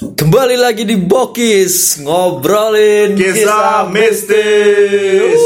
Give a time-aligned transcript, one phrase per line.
[0.00, 5.44] Kembali lagi di Bokis ngobrolin Kisah mistis.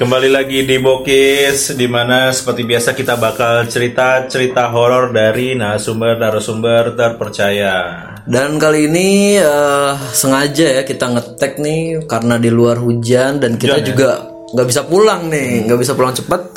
[0.00, 7.76] Kembali lagi di Bokis di mana seperti biasa kita bakal cerita-cerita horor dari narasumber-narasumber terpercaya.
[8.24, 13.76] Dan kali ini eh, sengaja ya kita ngetek nih karena di luar hujan dan kita
[13.76, 13.88] Hujan ya?
[13.92, 14.08] juga
[14.48, 16.56] nggak bisa pulang nih, nggak bisa pulang cepat.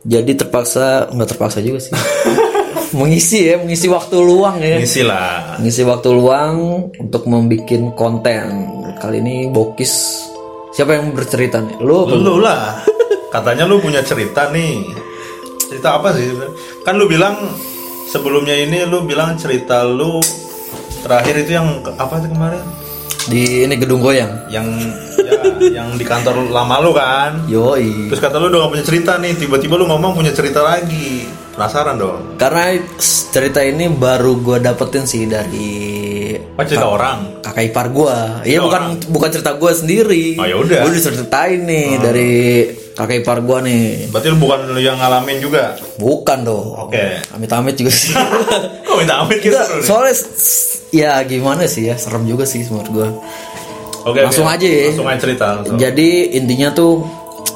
[0.00, 1.92] Jadi terpaksa nggak terpaksa juga sih.
[2.94, 4.78] mengisi ya, mengisi waktu luang ya.
[4.78, 5.58] Isi lah.
[5.58, 8.46] Ngisi waktu luang untuk membuat konten.
[9.02, 10.24] Kali ini Bokis
[10.72, 11.76] siapa yang bercerita nih?
[11.82, 12.14] Lu apa?
[12.14, 12.80] Lu lah.
[13.34, 14.86] Katanya lu punya cerita nih.
[15.68, 16.30] Cerita apa sih?
[16.86, 17.34] Kan lu bilang
[18.08, 20.22] sebelumnya ini lu bilang cerita lu
[21.02, 22.64] terakhir itu yang apa sih kemarin?
[23.24, 24.52] di ini gedung goyang.
[24.52, 24.66] Yang
[25.16, 27.48] ya, yang di kantor lama lu kan?
[27.48, 28.12] Yoi.
[28.12, 31.24] Terus kata lu udah gak punya cerita nih, tiba-tiba lu ngomong punya cerita lagi.
[31.54, 32.34] Penasaran dong.
[32.34, 32.74] Karena
[33.30, 35.94] cerita ini baru gue dapetin sih dari
[36.34, 37.42] Oh cerita orang.
[37.42, 38.16] kakak ipar gue.
[38.46, 40.34] Iya bukan bukan cerita gue sendiri.
[40.38, 40.80] Oh, ya udah.
[40.82, 42.32] Gue diceritain nih dari
[42.94, 43.86] kakak ipar gue nih.
[44.10, 45.78] Berarti lu bukan lu yang ngalamin juga.
[45.98, 46.90] Bukan dong.
[46.90, 47.22] Oke.
[47.34, 48.14] Amit-amit juga sih.
[48.86, 50.14] Kok minta amit gitu soalnya
[50.94, 53.08] ya gimana sih ya serem juga sih menurut gue.
[54.04, 54.54] Oke, langsung oke.
[54.58, 54.90] aja ya.
[54.92, 55.46] Langsung aja cerita.
[55.58, 55.76] langsung.
[55.80, 57.02] Jadi intinya tuh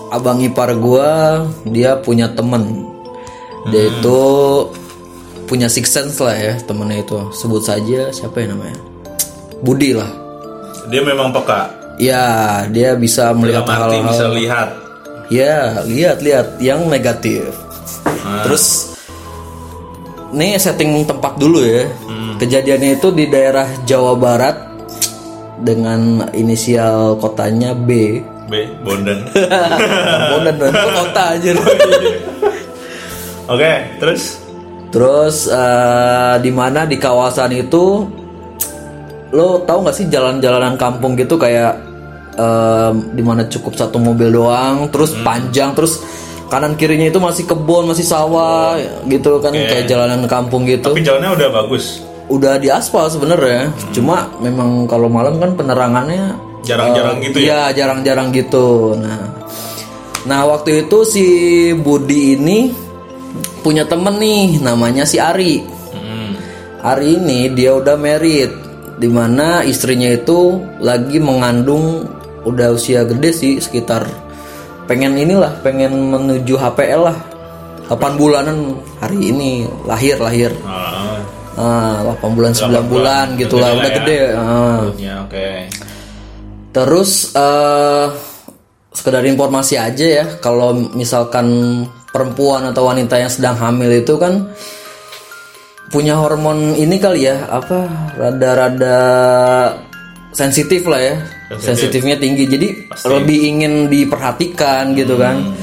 [0.09, 2.89] abang ipar gua dia punya temen.
[3.67, 3.93] Dia Hmm.
[3.99, 4.21] itu
[5.45, 7.19] punya six sense lah ya temennya itu.
[7.33, 8.79] Sebut saja siapa ya namanya?
[9.61, 10.09] Budi lah.
[10.89, 11.69] Dia memang peka.
[11.99, 12.25] Ya
[12.71, 14.07] dia bisa melihat hal-hal.
[14.07, 14.69] bisa lihat.
[15.29, 17.51] Ya lihat-lihat yang negatif.
[18.07, 18.95] Nah, Terus
[20.31, 21.85] nih setting tempat dulu ya.
[22.07, 22.37] Hmm.
[22.39, 24.57] Kejadiannya itu di daerah Jawa Barat
[25.59, 28.23] dengan inisial kotanya B.
[28.49, 29.29] B, Bondan.
[30.33, 31.51] Bondan dan itu kota aja.
[33.49, 34.49] Oke, terus
[34.89, 38.09] Terus eh, di mana di kawasan itu
[39.29, 41.77] lo tahu nggak sih jalan-jalanan kampung gitu kayak
[42.37, 46.01] eh, di mana cukup satu mobil doang, terus panjang, terus
[46.49, 50.97] kanan kirinya itu masih kebun, masih sawah gitu kan kayak jalanan kampung gitu.
[50.97, 52.01] tapi jalannya udah bagus.
[52.29, 57.45] Udah di aspal sebenarnya, cuma memang kalau malam kan penerangannya Jarang-jarang gitu ya.
[57.45, 58.93] Iya jarang-jarang gitu.
[59.01, 59.25] Nah,
[60.29, 61.25] nah waktu itu si
[61.73, 62.88] Budi ini
[63.61, 65.63] punya temen nih, namanya si Ari.
[65.93, 66.33] Hmm.
[66.83, 68.51] Ari ini dia udah married,
[68.99, 72.07] di mana istrinya itu lagi mengandung
[72.47, 74.09] udah usia gede sih sekitar
[74.89, 77.19] pengen inilah pengen menuju HPL lah
[77.93, 81.21] 8 bulanan hari ini lahir lahir Ah,
[82.05, 84.81] ah 8 bulan 9 bulan gitulah Udah udah gede gede ah.
[84.97, 85.49] ya, oke.
[86.73, 88.07] Terus eh
[88.93, 91.47] sekedar informasi aja ya, kalau misalkan
[92.19, 94.51] perempuan atau wanita yang sedang hamil itu kan
[95.95, 97.87] punya hormon ini kali ya, apa
[98.19, 98.99] rada-rada
[100.35, 101.15] sensitif lah ya,
[101.63, 102.69] sensitifnya tinggi, jadi
[103.07, 105.55] lebih ingin diperhatikan gitu kan,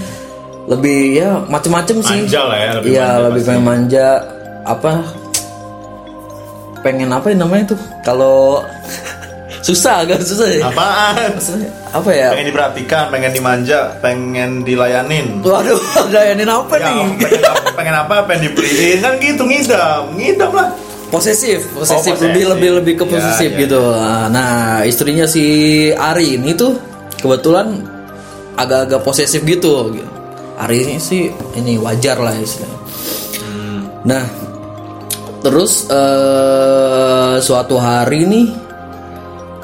[0.71, 3.49] lebih ya macem-macem sih, Manja lah ya, lebih Iya manja lebih pasti.
[3.51, 4.07] pengen manja,
[4.63, 4.91] apa
[6.81, 8.65] pengen apa ya namanya tuh kalau
[9.65, 11.33] susah agak susah ya Apaan?
[11.33, 15.41] Maksudnya, apa ya Pengen diperhatikan, pengen dimanja, pengen dilayanin.
[15.41, 15.81] waduh
[16.13, 18.15] layanin apa Ya, nih pengen, apa, pengen apa?
[18.23, 20.69] Pengen dibeliin kan gitu ngidam, ngidam lah.
[21.07, 22.25] posesif posesif Oh, posesif.
[22.25, 23.81] lebih lebih lebih ke Ya, posesif ya, gitu
[24.29, 24.53] nah
[24.83, 25.43] istrinya si
[25.89, 26.77] Ari ini tuh
[27.17, 27.81] kebetulan
[28.53, 29.89] agak-agak posesif gitu
[30.55, 32.77] Ari ini sih ini wajar lah istilahnya
[33.35, 33.81] Hmm.
[34.03, 34.23] nah
[35.41, 38.45] terus eh, suatu hari nih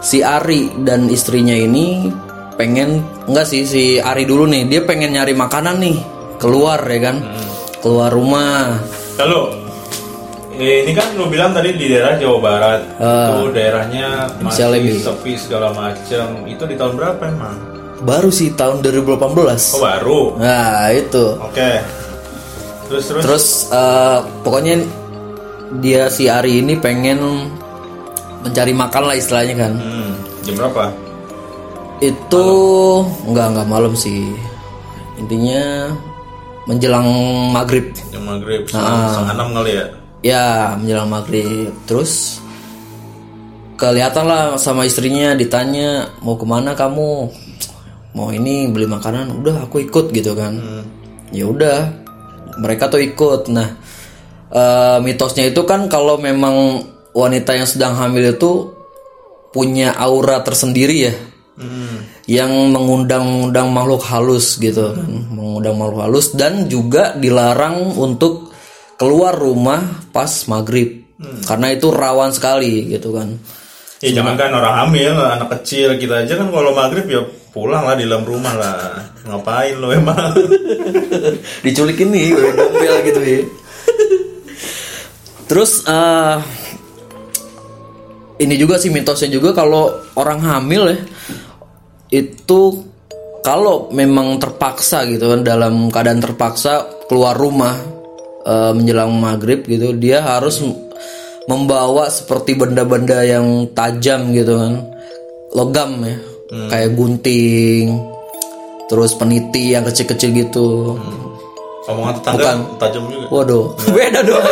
[0.02, 2.10] si Ari dan istrinya ini
[2.54, 5.98] pengen enggak sih si Ari dulu nih dia pengen nyari makanan nih
[6.36, 7.50] keluar ya kan Hmm.
[7.80, 8.78] keluar rumah
[9.14, 9.40] Lalu
[10.56, 14.08] eh, ini kan lu bilang tadi di daerah Jawa Barat itu daerahnya
[14.40, 14.98] masih lebih.
[15.00, 16.46] sepi segala macam.
[16.46, 17.58] Itu di tahun berapa emang?
[18.02, 19.14] baru sih tahun 2018
[19.72, 20.20] Oh baru.
[20.36, 21.72] nah itu Oke.
[22.88, 23.22] Terus terus.
[23.22, 24.76] terus eh, pokoknya
[25.78, 27.22] dia si Ari ini pengen
[28.42, 29.74] mencari makan lah istilahnya kan.
[29.78, 30.12] Hmm,
[30.46, 31.12] jam berapa?
[32.02, 32.46] itu
[33.30, 34.34] nggak nggak malam sih.
[35.22, 35.94] Intinya
[36.66, 37.08] menjelang
[37.54, 37.94] maghrib.
[38.10, 39.86] Jam maghrib setengah enam kali ya.
[40.26, 40.48] ya
[40.82, 41.70] menjelang maghrib.
[41.86, 42.42] Terus
[43.78, 47.30] kelihatan lah sama istrinya ditanya mau ke mana kamu?
[48.18, 49.38] Mau ini beli makanan.
[49.38, 50.58] Udah aku ikut gitu kan.
[51.30, 51.94] Ya udah
[52.58, 53.46] mereka tuh ikut.
[53.54, 53.78] Nah
[54.50, 58.72] eh, mitosnya itu kan kalau memang wanita yang sedang hamil itu
[59.52, 61.16] punya aura tersendiri ya
[61.52, 62.08] Hmm.
[62.26, 68.50] yang mengundang-undang makhluk halus gitu kan mengundang makhluk halus dan juga dilarang untuk
[68.98, 71.06] keluar rumah pas maghrib
[71.46, 73.38] karena itu rawan sekali gitu kan
[74.02, 77.22] Ya jangan kan orang hamil, anak kecil kita aja kan kalau maghrib ya
[77.54, 78.98] pulang lah di dalam rumah lah.
[79.30, 80.34] Ngapain lo emang?
[81.64, 83.40] diculik ini gembel gitu ya
[85.46, 86.36] terus eh,
[88.42, 90.98] ini juga sih mitosnya juga kalau orang hamil ya
[92.12, 92.62] itu
[93.46, 97.78] kalau memang terpaksa gitu kan dalam keadaan terpaksa keluar rumah
[98.46, 100.60] eh, menjelang maghrib gitu dia harus
[101.50, 104.74] membawa seperti benda-benda yang tajam gitu kan.
[105.52, 106.16] Logam ya
[106.52, 107.96] kayak gunting
[108.92, 111.00] terus peniti yang kecil-kecil gitu
[111.90, 113.26] Omongan tetangga tajam juga.
[113.34, 114.44] Waduh, beda dong.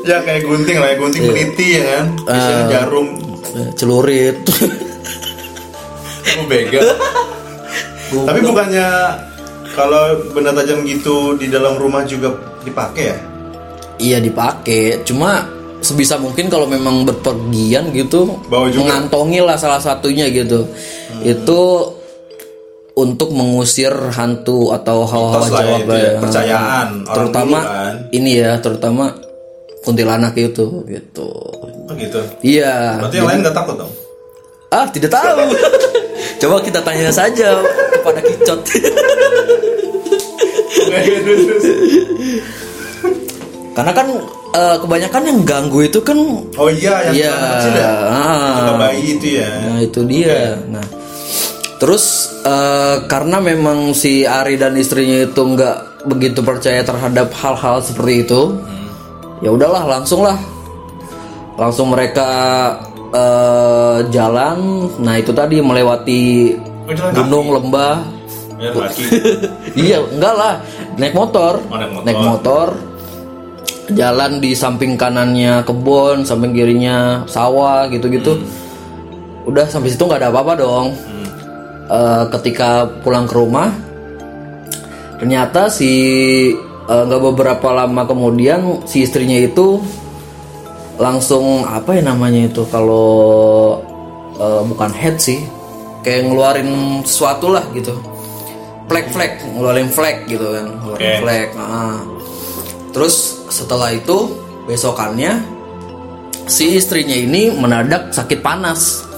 [0.00, 2.04] Ya kayak gunting lah, ya, gunting peniti ya kan.
[2.26, 3.08] Isinya jarum.
[3.78, 4.36] Celurit.
[6.26, 6.80] Kamu bega.
[8.10, 8.88] Tapi bukannya
[9.76, 12.34] kalau benda tajam gitu di dalam rumah juga
[12.66, 13.16] dipakai ya?
[14.00, 15.44] iya dipakai, cuma
[15.84, 18.88] sebisa mungkin kalau memang berpergian gitu Bawa juga.
[18.88, 20.64] mengantongi lah salah satunya gitu.
[21.20, 21.92] Itu
[22.92, 27.94] untuk mengusir hantu atau hawa-hawa ya Jawa itu ya, kepercayaan orang terutama dulu kan.
[28.10, 29.04] ini ya, terutama
[29.80, 31.28] kuntilanak itu gitu.
[31.86, 32.20] Oh gitu.
[32.40, 33.00] Iya.
[33.00, 33.92] Berarti yang lain nggak takut dong?
[34.68, 35.50] Ah, tidak tahu.
[36.40, 37.58] Coba kita tanya saja
[37.92, 38.60] kepada Kicot.
[43.70, 44.06] Karena kan
[44.52, 46.18] eh, kebanyakan yang ganggu itu kan
[46.58, 47.30] Oh iya, yang Iya.
[47.32, 47.90] anak kecil ya?
[48.04, 48.76] ah.
[48.76, 49.48] Bayi itu ya.
[49.62, 50.38] Nah, itu dia.
[50.68, 50.84] Nah,
[51.80, 58.28] terus eh, karena memang si Ari dan istrinya itu nggak begitu percaya terhadap hal-hal seperti
[58.28, 58.56] itu,
[59.40, 60.36] ya udahlah langsung lah,
[61.56, 62.28] langsung mereka
[63.10, 64.88] eh, jalan.
[65.00, 66.22] Nah itu tadi melewati
[66.90, 68.02] Oh, gunung lembah.
[68.58, 69.04] Ya laki.
[69.88, 70.54] iya, enggak lah,
[70.98, 72.04] naik motor, Oh, naik motor.
[72.04, 72.68] naik motor.
[73.90, 78.42] Jalan di samping kanannya kebun, samping kirinya sawah gitu-gitu.
[79.46, 80.86] Udah sampai situ nggak ada apa-apa dong.
[81.90, 83.74] Eh, ketika pulang ke rumah,
[85.18, 85.90] ternyata si
[86.86, 89.82] eh, nggak beberapa lama kemudian si istrinya itu
[91.02, 93.82] langsung apa ya namanya itu kalau
[94.38, 95.42] eh, bukan head sih,
[96.06, 97.98] kayak ngeluarin sesuatu lah gitu.
[98.86, 101.18] Flek-flek, ngeluarin flek gitu kan, ngeluarin Oke.
[101.26, 101.48] flek.
[101.58, 101.98] ah.
[102.94, 104.30] Terus setelah itu
[104.70, 105.42] besokannya
[106.46, 109.09] si istrinya ini mendadak sakit panas.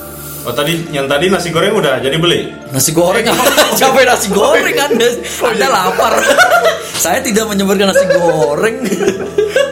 [0.42, 2.50] Oh tadi yang tadi nasi goreng udah jadi beli.
[2.68, 3.22] Nasi goreng
[3.78, 5.08] Capek nasi goreng Anda
[5.48, 6.18] Anda lapar
[7.02, 8.82] Saya tidak menyebutkan nasi goreng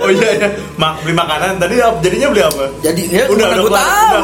[0.00, 2.64] Oh iya ya, Mak, beli makanan tadi jadinya beli apa?
[2.80, 4.22] Jadi ya Udah, udah gue tahu.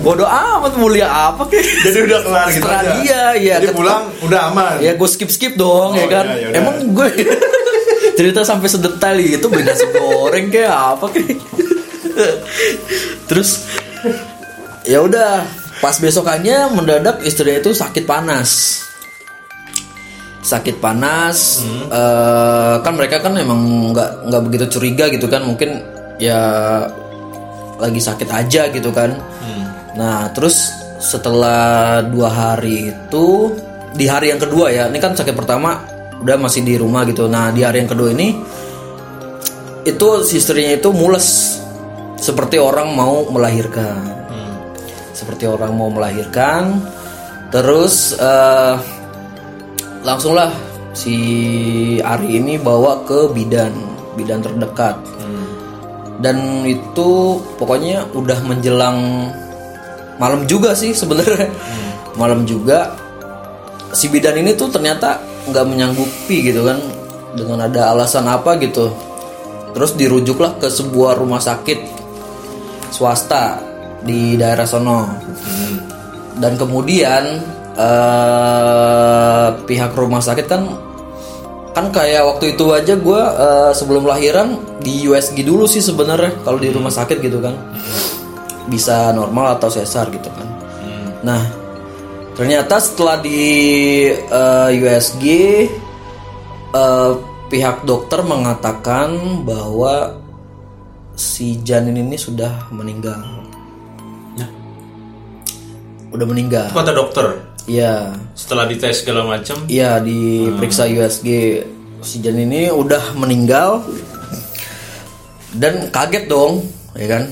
[0.00, 2.92] Bodoh amat mulia apa kek Jadi udah kelar gitu Setelah aja.
[2.96, 4.74] dia ya Jadi pulang udah aman.
[4.78, 6.58] Ya gue skip-skip dong ya Oh, kan iya, iya, udah.
[6.60, 7.08] Emang gue
[8.12, 11.28] Cerita sampai sedetail itu beli nasi goreng kayak apa kek
[13.26, 13.64] Terus
[14.90, 15.46] ya udah
[15.78, 18.82] pas besokannya mendadak istrinya itu sakit panas.
[20.42, 25.78] Sakit panas eh, kan mereka kan emang nggak nggak begitu curiga gitu kan mungkin
[26.18, 26.42] ya
[27.78, 29.14] lagi sakit aja gitu kan.
[29.94, 33.54] Nah terus setelah dua hari itu
[33.94, 35.86] di hari yang kedua ya ini kan sakit pertama
[36.18, 37.30] udah masih di rumah gitu.
[37.30, 38.34] Nah di hari yang kedua ini
[39.86, 41.56] itu si istrinya itu mules.
[42.20, 44.19] Seperti orang mau melahirkan
[45.20, 46.80] seperti orang mau melahirkan
[47.52, 48.74] terus eh,
[50.00, 50.48] langsunglah
[50.96, 51.16] si
[52.00, 53.72] Ari ini bawa ke bidan
[54.16, 54.96] bidan terdekat.
[56.20, 59.32] Dan itu pokoknya udah menjelang
[60.20, 61.48] malam juga sih sebenarnya.
[62.20, 62.92] Malam juga
[63.96, 65.16] si bidan ini tuh ternyata
[65.48, 66.76] nggak menyanggupi gitu kan
[67.32, 68.92] dengan ada alasan apa gitu.
[69.72, 71.78] Terus dirujuklah ke sebuah rumah sakit
[72.92, 73.69] swasta
[74.04, 75.08] di daerah sono.
[76.40, 77.24] Dan kemudian
[77.76, 80.62] eh, pihak rumah sakit kan
[81.70, 83.22] kan kayak waktu itu aja gue
[83.78, 87.54] sebelum lahiran di USG dulu sih sebenarnya kalau di rumah sakit gitu kan.
[88.66, 90.48] Bisa normal atau sesar gitu kan.
[91.22, 91.60] Nah
[92.40, 93.42] ternyata setelah di
[94.10, 95.24] eh, USG
[96.72, 97.12] eh,
[97.50, 100.16] pihak dokter mengatakan bahwa
[101.18, 103.18] si janin ini sudah meninggal
[106.10, 107.26] udah meninggal Itu kata dokter.
[107.70, 111.28] Iya, Setelah dites segala macam, iya diperiksa USG
[112.02, 113.84] si janin ini udah meninggal
[115.54, 116.66] dan kaget dong,
[116.98, 117.24] ya kan?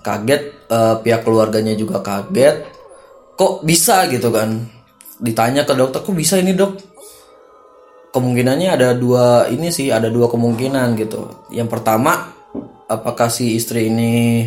[0.00, 2.64] Kaget eh, pihak keluarganya juga kaget.
[3.36, 4.62] Kok bisa gitu kan?
[5.20, 6.88] Ditanya ke dokter, kok bisa ini dok?
[8.08, 12.32] kemungkinannya ada dua ini sih ada dua kemungkinan gitu yang pertama
[12.88, 14.44] apakah si istri ini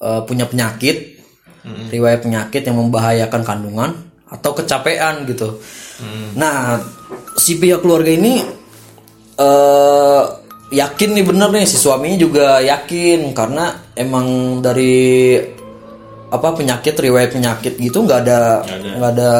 [0.00, 1.05] eh, punya penyakit
[1.90, 3.90] riwayat penyakit yang membahayakan kandungan
[4.26, 5.58] atau kecapean gitu.
[6.34, 6.80] Nah
[7.38, 8.42] si pihak keluarga ini
[9.36, 10.22] eh
[10.66, 13.32] yakin nih bener nih si suaminya juga yakin.
[13.32, 15.38] Karena emang dari
[16.26, 18.66] apa penyakit riwayat penyakit gitu nggak ada
[18.98, 19.30] nggak ada.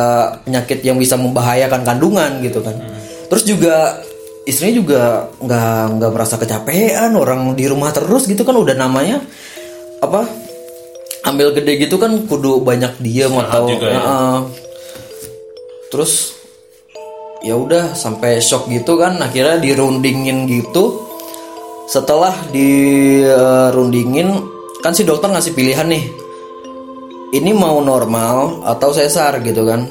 [0.47, 2.79] penyakit yang bisa membahayakan kandungan gitu kan.
[3.27, 3.99] Terus juga
[4.47, 5.03] istrinya juga
[5.43, 9.19] nggak nggak merasa kecapean orang di rumah terus gitu kan udah namanya
[9.99, 10.46] apa
[11.27, 14.01] ambil gede gitu kan kudu banyak diam atau juga ya.
[14.01, 14.39] Heeh.
[15.87, 16.35] terus
[17.47, 21.03] ya udah sampai shock gitu kan akhirnya dirundingin gitu.
[21.87, 24.35] Setelah dirundingin
[24.83, 26.05] kan si dokter ngasih pilihan nih.
[27.35, 29.87] Ini mau normal atau sesar gitu kan.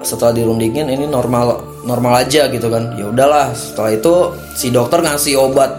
[0.00, 2.94] Setelah dirundingin ini normal normal aja gitu kan.
[2.94, 4.14] Ya udahlah setelah itu
[4.54, 5.74] si dokter ngasih obat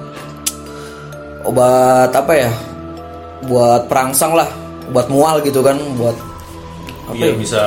[1.47, 2.51] obat apa ya
[3.47, 4.49] buat perangsang lah
[4.91, 6.17] obat mual gitu kan buat
[7.07, 7.63] apa Iya ya bisa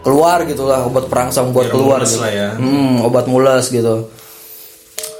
[0.00, 2.20] keluar gitu lah obat perangsang buat Biar keluar gitu.
[2.24, 2.48] lah ya.
[2.56, 4.08] Hmm, obat mules gitu.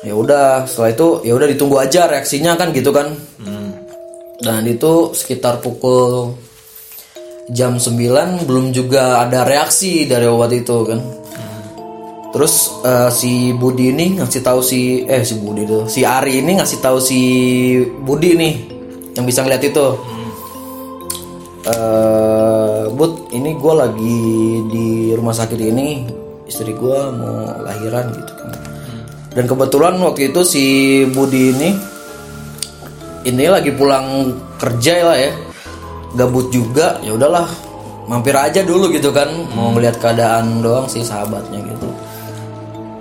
[0.00, 3.12] Ya udah, setelah itu ya udah ditunggu aja reaksinya kan gitu kan.
[3.36, 3.76] Hmm.
[4.40, 6.32] Dan itu sekitar pukul
[7.52, 11.00] jam 9 belum juga ada reaksi dari obat itu kan.
[12.30, 16.62] Terus eh, si Budi ini ngasih tahu si eh si Budi itu, si Ari ini
[16.62, 17.20] ngasih tahu si
[18.06, 18.54] Budi nih
[19.20, 19.86] yang bisa ngeliat itu.
[21.68, 24.20] eh Bud, ini gue lagi
[24.72, 26.08] di rumah sakit ini,
[26.48, 28.56] istri gue mau lahiran gitu kan.
[29.30, 30.64] Dan kebetulan waktu itu si
[31.12, 31.70] Budi ini
[33.28, 35.32] ini lagi pulang kerja lah ya,
[36.16, 37.46] gabut juga, ya udahlah
[38.08, 41.88] mampir aja dulu gitu kan, mau ngeliat keadaan doang sih sahabatnya gitu.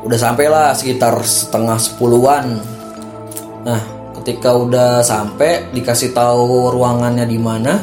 [0.05, 2.61] Udah sampailah sekitar setengah sepuluhan.
[3.65, 3.81] Nah,
[4.29, 7.81] ketika udah sampai dikasih tahu ruangannya di mana,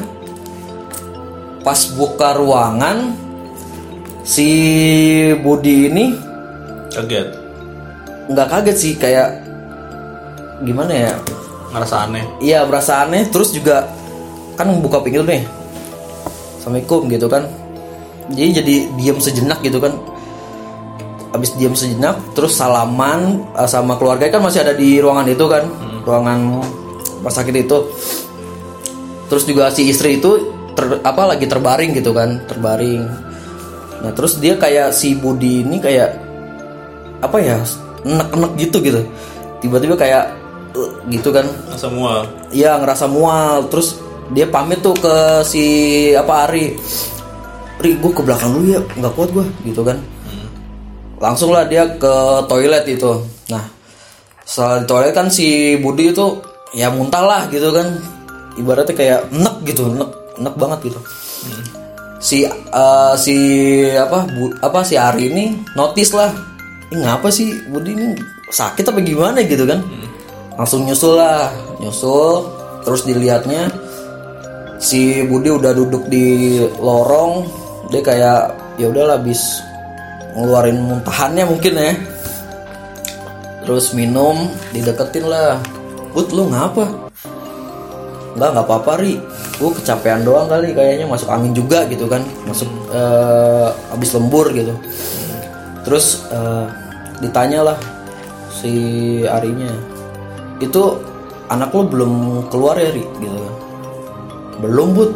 [1.59, 3.11] pas buka ruangan
[4.23, 4.47] si
[5.43, 6.15] Budi ini
[6.87, 7.27] kaget.
[8.31, 9.43] Nggak kaget sih kayak
[10.63, 11.13] gimana ya?
[11.75, 12.23] Ngerasa aneh.
[12.39, 13.27] Iya berasa aneh.
[13.27, 13.83] Terus juga
[14.55, 15.43] kan buka pinggir nih.
[16.63, 17.43] Assalamualaikum gitu kan.
[18.31, 19.91] Jadi jadi diam sejenak gitu kan.
[21.35, 25.67] Habis diam sejenak terus salaman eh, sama keluarga kan masih ada di ruangan itu kan
[26.07, 26.63] ruangan
[27.19, 27.77] rumah sakit itu.
[29.27, 33.03] Terus juga si istri itu ter- apa lagi terbaring gitu kan terbaring.
[33.99, 36.15] Nah terus dia kayak si Budi ini kayak
[37.19, 37.57] apa ya
[38.07, 39.01] enek-enek gitu gitu.
[39.59, 40.31] Tiba-tiba kayak
[40.77, 41.43] eh, gitu kan.
[41.75, 42.23] Semua
[42.53, 43.67] Iya ngerasa mual.
[43.67, 43.99] Terus
[44.31, 45.65] dia pamit tuh ke si
[46.15, 46.77] apa Ari.
[47.77, 49.99] Ri gue ke belakang dulu ya nggak kuat gue gitu kan.
[51.17, 52.13] Langsung lah dia ke
[52.47, 53.11] toilet itu.
[53.49, 53.76] Nah
[54.47, 56.39] setelah di toilet kan si Budi itu
[56.71, 57.99] ya muntah lah gitu kan.
[58.55, 60.99] Ibaratnya kayak enek gitu enek enek banget gitu.
[62.17, 63.35] Si eh, si
[63.91, 66.31] apa bu, apa si Ari ini notice lah
[66.89, 68.15] ini ngapa sih Budi ini?
[68.47, 69.43] Sakit apa gimana?
[69.43, 69.83] gitu kan.
[70.55, 71.51] Langsung nyusul lah
[71.83, 72.47] nyusul.
[72.87, 73.67] Terus dilihatnya
[74.79, 77.43] si Budi udah duduk di lorong.
[77.91, 78.41] Dia kayak
[78.79, 79.59] ya udahlah habis
[80.39, 81.91] ngeluarin muntahannya mungkin ya
[83.67, 85.59] terus minum dideketin lah.
[86.15, 86.87] Bud lu ngapa?
[88.39, 89.19] Enggak nggak apa-apa ri.
[89.59, 92.23] Gue kecapean doang kali kayaknya masuk angin juga gitu kan.
[92.47, 94.71] Masuk eh, habis lembur gitu.
[95.83, 96.65] Terus eh,
[97.19, 97.77] ditanya lah
[98.55, 98.71] si
[99.27, 99.69] Arinya
[100.63, 100.95] itu
[101.51, 102.13] anak lo belum
[102.47, 103.03] keluar ya ri?
[103.19, 103.53] Gitu kan.
[104.63, 105.11] Belum bud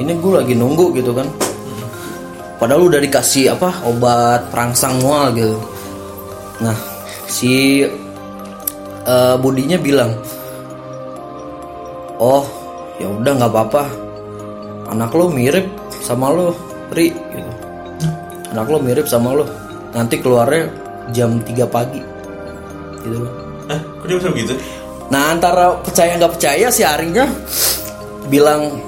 [0.00, 1.28] ini gue lagi nunggu gitu kan.
[2.56, 5.60] Padahal udah dikasih apa obat perangsang mual gitu.
[6.64, 6.93] Nah
[7.34, 7.82] si
[9.02, 10.14] eh, budinya bilang
[12.22, 12.46] oh
[13.02, 13.82] ya udah nggak apa-apa
[14.94, 15.66] anak lo mirip
[15.98, 16.54] sama lo
[16.94, 17.50] ri gitu.
[18.54, 19.44] anak lo mirip sama lo
[19.90, 20.70] nanti keluarnya
[21.10, 22.02] jam 3 pagi
[23.02, 23.26] gitu
[23.66, 24.54] eh kok dia bisa begitu
[25.12, 27.28] Nah antara percaya nggak percaya si Arinya
[28.32, 28.80] bilang,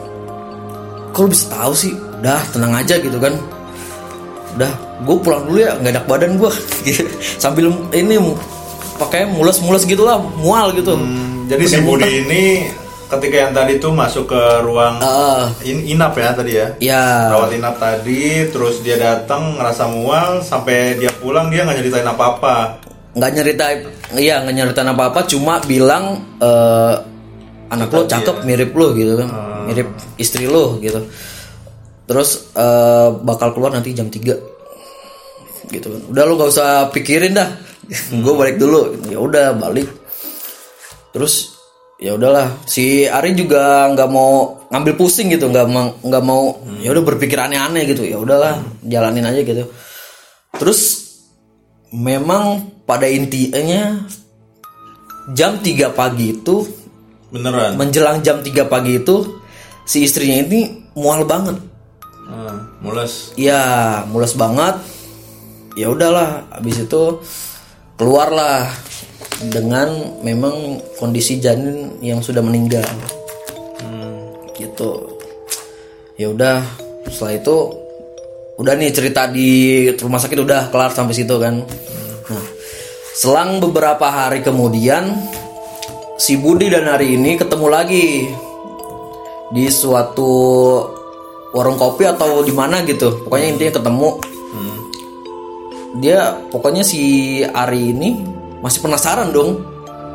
[1.12, 1.92] kok lu bisa tahu sih?
[2.22, 3.36] Udah tenang aja gitu kan.
[4.56, 4.72] Udah,
[5.02, 6.50] gue pulang dulu ya, nggak enak badan gue.
[7.42, 8.16] Sambil ini
[8.96, 10.96] pakai mules-mules gitu lah, mual gitu.
[10.96, 12.44] Hmm, jadi si Budi ini
[13.06, 16.66] ketika yang tadi tuh masuk ke ruang Ah, in- inap ya tadi ya?
[16.82, 22.08] Ya, rawat inap tadi terus dia datang ngerasa mual sampai dia pulang dia nggak nyeritain
[22.08, 22.56] apa apa
[23.16, 23.64] nggak nyerita,
[24.20, 26.94] iya nggak nyeritain apa-apa, cuma bilang eh,
[27.72, 29.16] anak lo cakep mirip lo gitu.
[29.16, 29.28] Kan,
[29.64, 31.00] mirip istri lo gitu.
[32.04, 34.55] Terus eh, bakal keluar nanti jam 3
[35.70, 35.92] gitu.
[35.92, 37.48] Kan udah lu gak usah pikirin dah.
[38.24, 38.94] Gue balik dulu.
[39.06, 39.86] Ya udah balik.
[41.14, 41.56] Terus
[41.96, 42.60] ya udahlah.
[42.68, 45.48] Si Ari juga nggak mau ngambil pusing gitu.
[45.48, 46.42] Nggak mau nggak mau.
[46.82, 48.02] Ya udah berpikir aneh-aneh gitu.
[48.04, 49.64] Ya udahlah jalanin aja gitu.
[50.56, 50.80] Terus
[51.94, 54.02] memang pada intinya
[55.34, 56.66] jam 3 pagi itu
[57.34, 57.74] beneran?
[57.74, 59.42] menjelang jam 3 pagi itu
[59.86, 61.58] si istrinya ini mual banget.
[62.26, 63.34] Ah, mules.
[63.38, 64.82] Ya mules banget
[65.76, 67.20] ya udahlah habis itu
[68.00, 68.72] keluarlah
[69.52, 72.84] dengan memang kondisi janin yang sudah meninggal.
[74.56, 74.90] Gitu.
[76.16, 76.64] Ya udah
[77.12, 77.56] setelah itu
[78.56, 81.60] udah nih cerita di rumah sakit udah kelar sampai situ kan.
[82.32, 82.46] Nah
[83.12, 85.12] selang beberapa hari kemudian
[86.16, 88.32] si Budi dan hari ini ketemu lagi
[89.52, 90.32] di suatu
[91.52, 93.28] warung kopi atau di mana gitu.
[93.28, 94.08] Pokoknya intinya ketemu
[96.00, 98.10] dia pokoknya si Ari ini
[98.60, 99.62] masih penasaran dong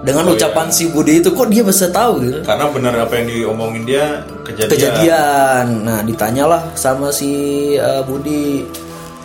[0.02, 1.30] dengan ucapan si Budi itu.
[1.34, 2.40] Kok dia bisa tahu gitu?
[2.42, 5.66] Karena bener apa yang diomongin dia kejadian, kejadian.
[5.86, 7.32] Nah ditanyalah sama si
[7.78, 8.66] uh, Budi.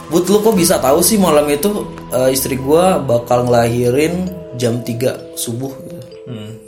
[0.07, 1.83] Bud lu kok bisa tahu sih malam itu
[2.15, 5.73] uh, istri gua bakal ngelahirin jam 3 subuh?
[5.83, 5.95] Gitu.
[6.27, 6.59] Hmm.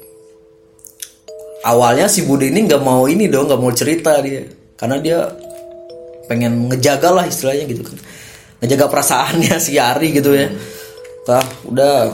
[1.66, 4.42] awalnya si Budi ini nggak mau ini dong nggak mau cerita dia.
[4.75, 5.18] Karena dia
[6.28, 7.99] pengen ngejaga lah istilahnya gitu kan
[8.58, 10.48] ngejaga perasaannya si Ari gitu ya.
[11.26, 12.10] Tah, udah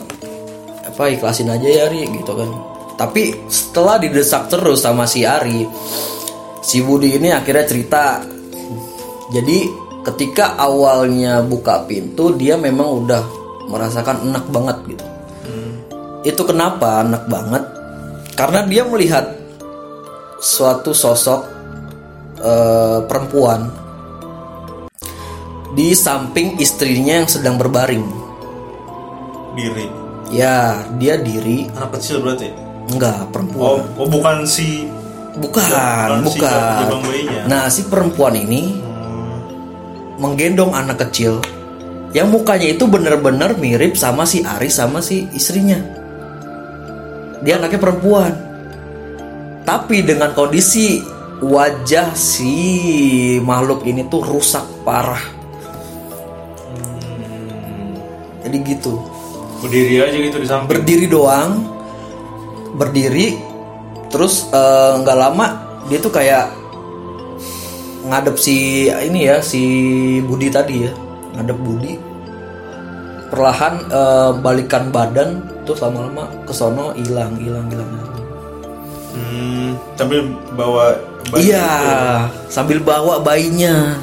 [0.85, 2.51] apa ikhlasin aja ya Ari gitu kan.
[2.95, 5.67] Tapi setelah didesak terus sama si Ari
[6.65, 8.05] si Budi ini akhirnya cerita.
[9.33, 9.67] Jadi
[10.05, 13.23] ketika awalnya buka pintu dia memang udah
[13.69, 15.07] merasakan enak banget gitu.
[16.25, 17.65] Itu kenapa enak banget?
[18.33, 19.29] Karena dia melihat
[20.41, 21.41] suatu sosok
[22.41, 23.84] eh, perempuan
[25.75, 28.07] di samping istrinya yang sedang berbaring.
[29.59, 29.87] Diri?
[30.31, 31.67] Ya dia diri.
[31.75, 32.49] Anak kecil berarti?
[32.95, 33.83] Enggak oh, perempuan.
[33.99, 34.87] Oh bukan si
[35.35, 36.99] bukan bukan si bukan.
[37.03, 37.41] Bayinya.
[37.51, 38.79] nah si perempuan ini
[40.23, 41.43] menggendong anak kecil
[42.15, 45.83] yang mukanya itu bener-bener mirip sama si Ari sama si istrinya.
[47.43, 48.33] Dia anaknya perempuan.
[49.67, 51.03] Tapi dengan kondisi
[51.43, 52.55] wajah si
[53.43, 55.34] makhluk ini tuh rusak parah
[58.55, 59.03] jadi gitu.
[59.59, 60.71] Berdiri aja gitu di samping.
[60.71, 61.67] Berdiri doang.
[62.79, 63.35] Berdiri
[64.15, 65.47] terus eh, nggak lama
[65.91, 66.55] dia tuh kayak
[68.07, 69.63] ngadep si ini ya si
[70.23, 70.93] Budi tadi ya.
[71.35, 71.99] Ngadep Budi.
[73.35, 77.91] Perlahan eh, balikan badan terus lama-lama kesono hilang hilang hilang.
[79.15, 80.27] Hmm, sambil
[80.59, 80.99] bawa
[81.31, 81.71] bayi iya
[82.51, 83.95] sambil bawa bayinya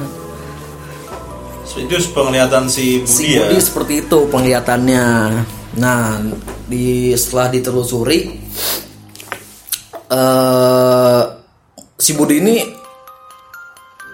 [1.80, 2.12] itu.
[2.12, 3.46] penglihatan si Budi si ya.
[3.46, 5.06] Budi seperti itu penglihatannya.
[5.80, 6.20] Nah
[6.68, 8.18] di setelah ditelusuri
[10.12, 11.22] eh
[11.96, 12.56] si Budi ini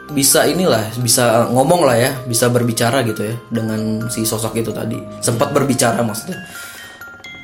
[0.08, 4.98] bisa inilah bisa ngomong lah ya bisa berbicara gitu ya dengan si sosok itu tadi.
[5.20, 6.38] Sempat berbicara maksudnya.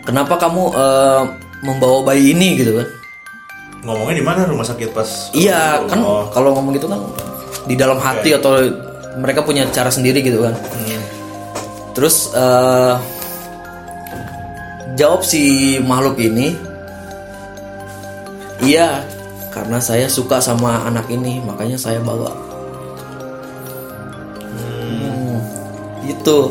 [0.05, 1.22] Kenapa kamu eh,
[1.64, 2.88] membawa bayi ini gitu kan?
[3.85, 6.24] Ngomongnya di mana rumah sakit pas iya kan oh.
[6.33, 7.05] kalau ngomong gitu kan
[7.68, 8.64] di dalam hati atau
[9.18, 10.55] mereka punya cara sendiri gitu kan.
[11.94, 12.94] Terus eh,
[14.98, 16.55] jawab si makhluk ini
[18.62, 19.03] iya
[19.55, 22.35] karena saya suka sama anak ini makanya saya bawa.
[24.50, 25.38] Hmm,
[26.11, 26.50] gitu.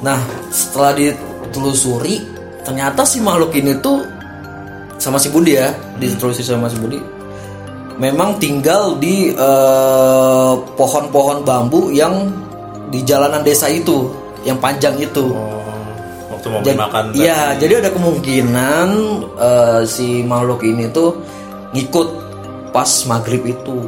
[0.00, 2.24] Nah setelah ditelusuri
[2.64, 4.00] ternyata si makhluk ini tuh
[4.96, 5.68] sama si Budi ya
[6.00, 7.13] ditelusuri sama si Budi
[7.98, 12.30] memang tinggal di eh, pohon-pohon bambu yang
[12.90, 14.10] di jalanan desa itu
[14.42, 15.30] yang panjang itu.
[15.32, 15.62] Oh,
[16.34, 18.88] waktu mau jadi, makan iya, jadi ada kemungkinan
[19.38, 21.16] eh, si makhluk ini tuh
[21.74, 22.08] ngikut
[22.74, 23.86] pas maghrib itu,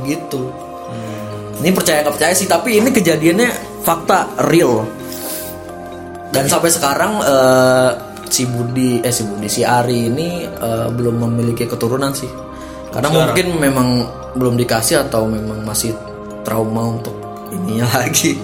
[0.00, 0.42] begitu.
[1.58, 4.86] Ini percaya nggak percaya sih, tapi ini kejadiannya fakta real.
[6.30, 7.90] Dan sampai sekarang eh,
[8.30, 12.30] si Budi, eh si Budi, si Ari ini eh, belum memiliki keturunan sih,
[12.94, 13.88] karena mungkin memang
[14.36, 15.92] belum dikasih atau memang masih
[16.42, 17.14] trauma untuk
[17.52, 18.36] ininya lagi.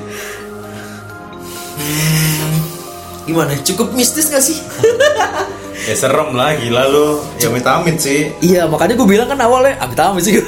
[3.25, 3.57] Gimana?
[3.65, 4.61] Cukup mistis gak sih?
[5.85, 10.01] ya serem lah gila lu ya amit sih Iya makanya gue bilang kan awalnya amit
[10.01, 10.41] amit sih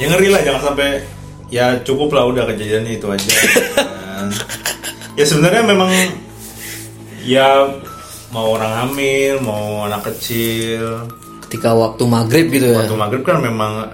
[0.00, 1.04] ya ngeri lah jangan sampai
[1.52, 3.28] ya cukup lah udah kejadiannya itu aja
[3.76, 4.28] kan.
[5.12, 5.90] ya sebenarnya memang
[7.20, 7.68] ya
[8.32, 11.04] mau orang hamil mau anak kecil
[11.46, 13.86] Ketika waktu maghrib gitu ya waktu maghrib kan memang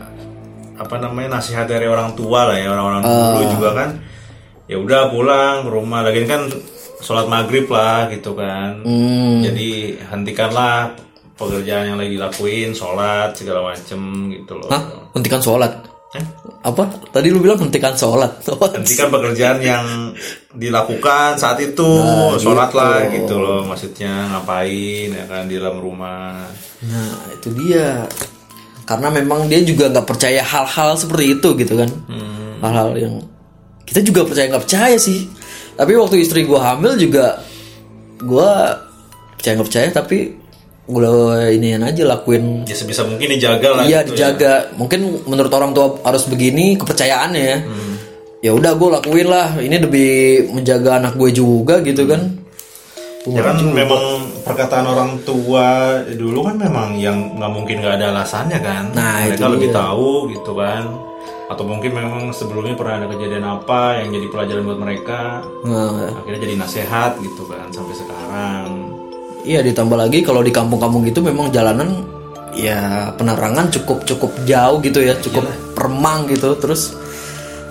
[0.73, 3.89] apa namanya nasihat dari orang tua lah ya orang-orang dulu juga kan
[4.67, 6.49] ya udah pulang ke rumah lagi kan
[6.99, 9.45] sholat maghrib lah gitu kan Hmm.
[9.45, 9.71] jadi
[10.09, 10.97] hentikanlah
[11.35, 14.01] pekerjaan yang lagi lakuin sholat segala macem
[14.33, 14.83] gitu loh Hah?
[15.13, 15.71] Hentikan sholat?
[16.13, 16.25] Eh?
[16.69, 16.85] Apa?
[17.09, 18.45] Tadi lu bilang hentikan sholat.
[18.77, 20.13] hentikan pekerjaan yang
[20.53, 21.89] dilakukan saat itu
[22.37, 26.45] sholat lah gitu loh maksudnya ngapain ya kan di dalam rumah
[26.83, 28.11] Nah, itu dia.
[28.83, 31.91] Karena memang dia juga nggak percaya hal-hal seperti itu gitu kan.
[32.59, 33.15] Hal-hal yang
[33.87, 35.31] kita juga percaya nggak percaya sih.
[35.79, 37.39] Tapi waktu istri gua hamil juga
[38.19, 38.77] gua
[39.39, 40.19] percaya nggak percaya tapi
[40.85, 41.07] gua
[41.49, 44.35] inian aja lakuin ya sebisa mungkin dijaga lah Iya gitu ya.
[44.35, 44.55] dijaga.
[44.75, 47.59] Mungkin menurut orang tua harus begini kepercayaannya ya.
[47.63, 47.95] Hmm.
[48.43, 49.55] Ya udah gue lakuin lah.
[49.57, 50.07] Ini demi
[50.51, 52.43] menjaga anak gue juga gitu kan.
[53.23, 54.03] Ya kan memang
[54.43, 58.91] perkataan orang tua dulu kan memang yang nggak mungkin nggak ada alasannya kan.
[58.93, 59.79] Nah, Mereka itu lebih dia.
[59.79, 60.85] tahu gitu kan.
[61.47, 65.47] Atau mungkin memang sebelumnya pernah ada kejadian apa yang jadi pelajaran buat mereka.
[65.63, 68.92] Nah, Akhirnya jadi nasihat gitu kan sampai sekarang.
[69.43, 72.07] Iya ditambah lagi kalau di kampung-kampung gitu memang jalanan
[72.55, 75.45] ya penerangan cukup cukup jauh gitu ya, cukup
[75.77, 76.55] remang gitu.
[76.59, 76.95] Terus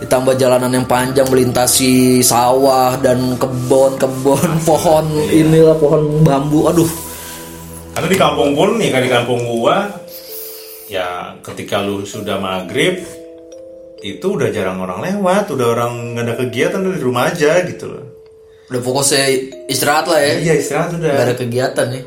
[0.01, 6.67] ditambah jalanan yang panjang melintasi sawah dan kebun-kebun pohon inilah pohon bambu.
[6.67, 6.89] Aduh.
[7.91, 9.91] Karena di kampung pun nih kan di kampung gua
[10.87, 12.99] ya ketika lu sudah maghrib
[14.01, 18.05] itu udah jarang orang lewat, udah orang nggak ada kegiatan di rumah aja gitu loh.
[18.71, 19.23] Udah fokusnya
[19.67, 20.39] istirahat lah ya.
[20.39, 21.11] Iya istirahat udah.
[21.11, 22.01] Gak ada kegiatan ya.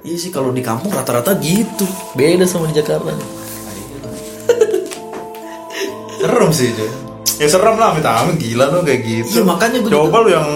[0.00, 1.84] Iya sih kalau di kampung rata-rata gitu.
[2.16, 3.12] Beda sama di Jakarta.
[6.24, 6.88] Serem sih itu.
[7.34, 9.28] Ya serem lah, minta amin gila tuh kayak gitu.
[9.36, 10.48] Iya, makanya gua Coba lu yang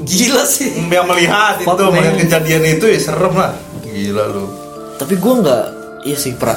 [0.00, 0.72] Gila sih.
[0.90, 1.92] yang melihat Fuck, itu, man.
[2.00, 3.52] melihat kejadian itu ya serem lah.
[3.84, 4.44] Gila lu.
[4.96, 5.64] Tapi gua nggak
[6.08, 6.56] iya sih pra,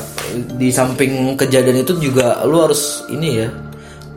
[0.55, 3.51] di samping kejadian itu juga lu harus ini ya.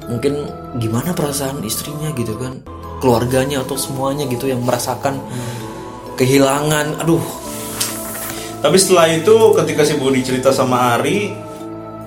[0.06, 0.46] Mungkin
[0.78, 2.62] gimana perasaan istrinya gitu kan.
[2.96, 5.20] Keluarganya atau semuanya gitu yang merasakan
[6.16, 7.02] kehilangan.
[7.04, 7.20] Aduh,
[8.56, 11.30] Tapi setelah itu ketika si Budi cerita sama Ari,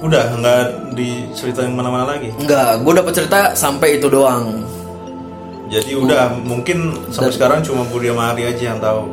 [0.02, 0.64] udah nggak
[0.98, 2.34] diceritain mana-mana lagi.
[2.36, 4.66] enggak, gue dapat cerita sampai itu doang.
[5.70, 9.04] Jadi udah mungkin sampai sekarang cuma Budi sama Ari aja yang tahu.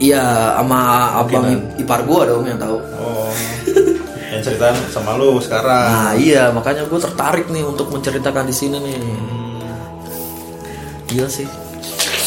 [0.00, 0.80] Iya, sama
[1.22, 1.46] abang
[1.78, 2.80] ipar gua dong yang tahu.
[2.98, 3.30] Oh.
[4.32, 5.86] yang ceritaan sama lu sekarang.
[5.92, 8.98] Nah iya makanya gue tertarik nih untuk menceritakan di sini nih.
[11.12, 11.46] Iya sih.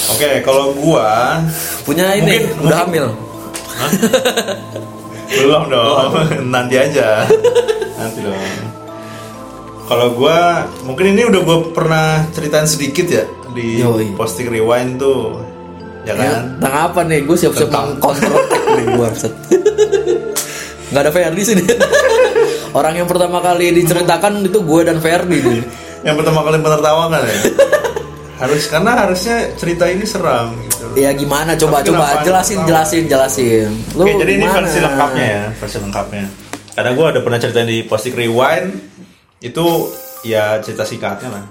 [0.07, 1.41] Oke, kalau gua
[1.81, 3.05] Punya ini Mungkin- udah hamil.
[5.27, 6.09] belum dong,
[6.53, 7.25] nanti aja.
[7.97, 8.37] nanti dong.
[9.85, 10.37] Kalau gua
[10.81, 14.13] mungkin ini udah gua pernah ceritain sedikit ya di Yoi.
[14.13, 15.41] posting rewind tuh.
[16.05, 16.61] Ya Ya, kan?
[16.61, 17.25] tentang apa nih?
[17.25, 18.37] Gue siap-siap Tentang- mengkontrol
[18.77, 19.33] nih gue set.
[20.87, 21.63] Gak ada Ferdi sini.
[22.71, 25.61] Orang yang pertama kali diceritakan itu gue dan Ferdi nih.
[26.05, 27.37] Yang pertama kali menertawakan ya.
[28.35, 30.85] Harus karena harusnya cerita ini seram gitu.
[30.99, 31.55] Ya gimana?
[31.55, 33.69] Coba Tapi coba jelasin jelasin jelasin.
[33.95, 34.59] Lu Oke, jadi ini gimana?
[34.59, 36.25] versi lengkapnya ya, versi lengkapnya.
[36.75, 38.67] Karena gue ada pernah ceritain di posting rewind
[39.39, 39.65] itu
[40.27, 41.45] ya cerita singkatnya lah.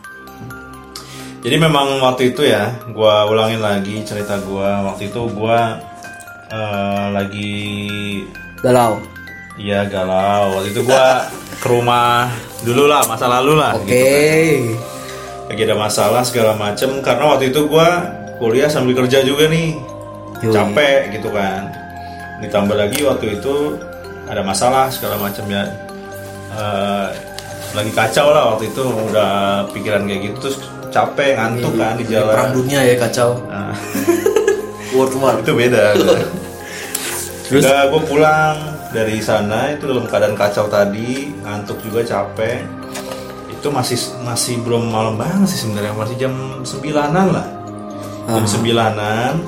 [1.44, 5.61] Jadi memang waktu itu ya, gue ulangin lagi cerita gue waktu itu gue
[6.53, 7.53] eh, lagi
[8.64, 8.97] Galau.
[9.61, 10.57] Iya galau.
[10.57, 11.07] Waktu itu gue
[11.61, 12.33] ke rumah
[12.64, 13.77] dulu lah masa lalu lah.
[13.77, 13.92] Oke.
[13.92, 14.94] gitu.
[15.55, 16.99] Lagi ada masalah segala macem.
[16.99, 17.88] Karena waktu itu gue
[18.43, 19.79] kuliah sambil kerja juga nih.
[20.43, 20.51] Yoi.
[20.51, 21.71] capek gitu kan.
[22.43, 23.79] Ditambah lagi waktu itu
[24.27, 25.71] ada masalah segala macam ya.
[26.59, 27.09] Eh,
[27.71, 28.83] lagi kacau lah waktu itu.
[28.83, 30.59] Udah pikiran kayak gitu terus
[30.90, 32.47] capek ngantuk kan di Perang jalan.
[32.51, 33.31] Dunia ya kacau.
[33.47, 33.79] Nah,
[34.90, 35.38] World War.
[35.38, 35.95] itu beda.
[37.47, 37.62] Terus?
[37.62, 38.57] udah gue pulang
[38.90, 41.31] dari sana itu dalam keadaan kacau tadi.
[41.47, 42.59] Ngantuk juga capek
[43.64, 43.96] itu masih
[44.29, 45.96] masih belum malam banget sih sebenarnya.
[45.96, 46.37] Masih jam
[46.68, 47.46] sembilanan lah.
[48.29, 49.40] Jam sembilanan.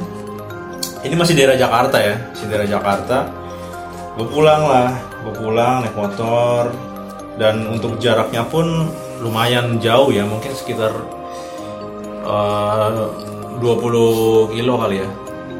[1.04, 3.28] Ini masih daerah Jakarta ya masih daerah Jakarta.
[4.16, 6.72] Gue pulang lah gue pulang naik motor.
[7.36, 8.88] Dan untuk jaraknya pun
[9.20, 10.96] lumayan jauh ya mungkin sekitar
[12.24, 13.04] eh,
[13.60, 15.08] 20 kilo kali ya.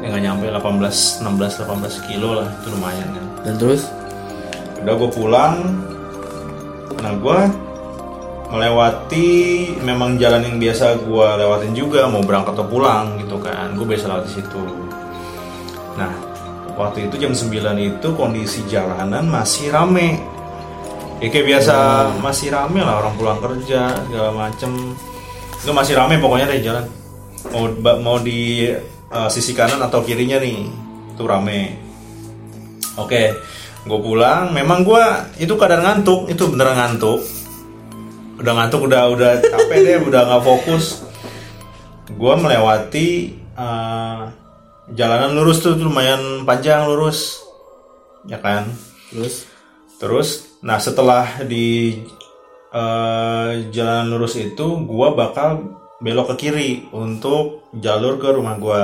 [0.01, 3.85] Ya nggak nyampe 18 16 18 kilo lah itu lumayan kan Dan terus?
[4.81, 5.55] udah gue pulang.
[7.05, 7.66] Nah gue
[8.47, 9.27] melewati
[9.83, 13.75] memang jalan yang biasa gue lewatin juga mau berangkat atau pulang gitu kan.
[13.75, 14.63] Gue biasa lewat di situ.
[15.99, 16.11] Nah
[16.79, 20.23] waktu itu jam 9 itu kondisi jalanan masih rame.
[21.19, 21.75] Ya kayak biasa
[22.23, 24.71] masih rame lah orang pulang kerja segala macem.
[25.59, 26.85] Itu masih rame pokoknya deh jalan.
[27.51, 27.67] Mau
[27.99, 28.63] mau di
[29.11, 30.59] eh, sisi kanan atau kirinya nih
[31.17, 31.75] itu rame.
[32.95, 33.35] Oke
[33.83, 34.55] gue pulang.
[34.55, 35.03] Memang gue
[35.43, 37.36] itu keadaan ngantuk itu beneran ngantuk
[38.37, 41.03] udah ngantuk udah udah capek deh udah nggak fokus
[42.07, 43.09] gue melewati
[43.57, 44.21] eh,
[44.93, 47.41] jalanan lurus tuh lumayan panjang lurus
[48.29, 48.69] ya kan
[49.07, 49.47] Terus
[49.97, 51.99] terus nah setelah di
[52.75, 58.81] eh, jalan lurus itu gue bakal belok ke kiri untuk jalur ke rumah gue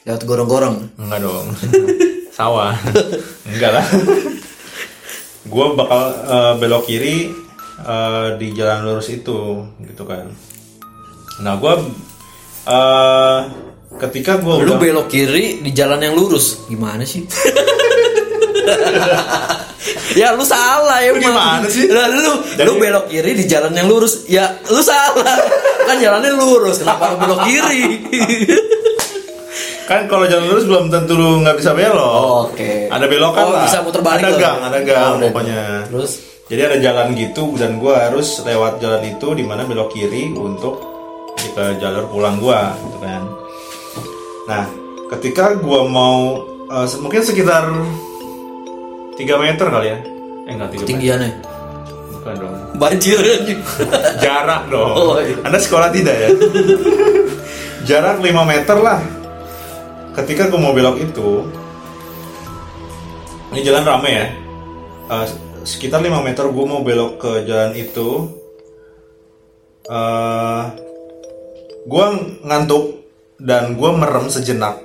[0.00, 0.96] lewat gorong-gorong.
[0.96, 1.46] Enggak dong.
[2.36, 2.72] Sawah.
[3.44, 3.86] Enggak lah.
[5.40, 7.16] gue bakal eh, belok kiri
[7.82, 10.28] eh, di jalan lurus itu gitu kan.
[11.40, 11.72] Nah, gue
[12.68, 13.38] eh
[13.98, 16.64] ketika gue Lu udah belok kiri di jalan yang lurus.
[16.68, 17.24] Gimana sih?
[20.20, 21.88] ya lu salah ya Gimana sih?
[21.88, 24.24] Lah, lu lu belok kiri di jalan yang lurus.
[24.28, 25.36] Ya lu salah.
[25.88, 26.84] kan jalannya lurus.
[26.84, 27.82] Kenapa lu belok kiri?
[29.90, 32.54] kan kalau jalan lurus belum tentu lu nggak bisa belok.
[32.54, 32.86] Oke.
[32.92, 33.64] Ada belokan Oh, lah.
[33.66, 35.62] bisa muter balik Ada gang, ada gang Oh, pokoknya.
[35.90, 36.12] Terus
[36.50, 40.82] Jadi ada jalan gitu dan gue harus lewat jalan itu di mana belok kiri untuk
[41.40, 43.22] ke jalur pulang gue, gitu kan.
[44.44, 44.64] Nah,
[45.08, 47.70] ketika gue mau eh, se- mungkin sekitar
[49.14, 49.98] 3 meter kali ya,
[50.44, 51.30] eh enggak 3 meter, tinggiannya
[52.10, 53.18] bukan dong, banjir
[54.24, 54.92] jarak dong.
[54.92, 55.38] Oh, iya.
[55.40, 56.28] Anda sekolah tidak ya?
[57.88, 59.00] jarak 5 meter lah.
[60.12, 61.46] Ketika gue mau belok itu,
[63.50, 64.26] ini jalan rame ya.
[65.08, 65.26] Eh,
[65.64, 68.08] sekitar 5 meter gue mau belok ke jalan itu.
[69.90, 70.64] eh
[71.80, 72.06] gue
[72.44, 72.84] ngantuk
[73.40, 74.78] dan gue merem sejenak.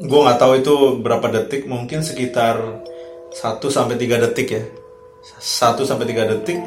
[0.00, 2.58] Gue nggak tahu itu berapa detik, mungkin sekitar
[3.30, 4.62] 1 sampai 3 detik ya.
[5.38, 6.58] 1 sampai 3 detik.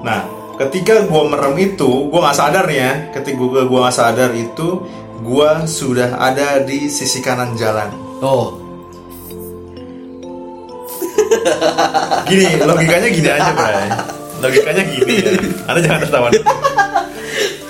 [0.00, 0.24] Nah,
[0.60, 3.10] ketika gue merem itu, gue nggak sadar ya.
[3.12, 4.84] Ketika gue gua nggak sadar itu,
[5.20, 7.92] gue sudah ada di sisi kanan jalan.
[8.20, 8.59] Oh,
[12.26, 13.88] Gini, logikanya gini aja, Bray.
[14.40, 15.32] Logikanya gini ya.
[15.70, 16.28] Anda jangan tertawa.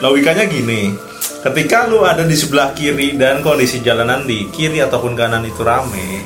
[0.01, 0.96] Logikanya gini.
[1.40, 6.20] Ketika lu ada di sebelah kiri dan kondisi jalanan di kiri ataupun kanan itu rame,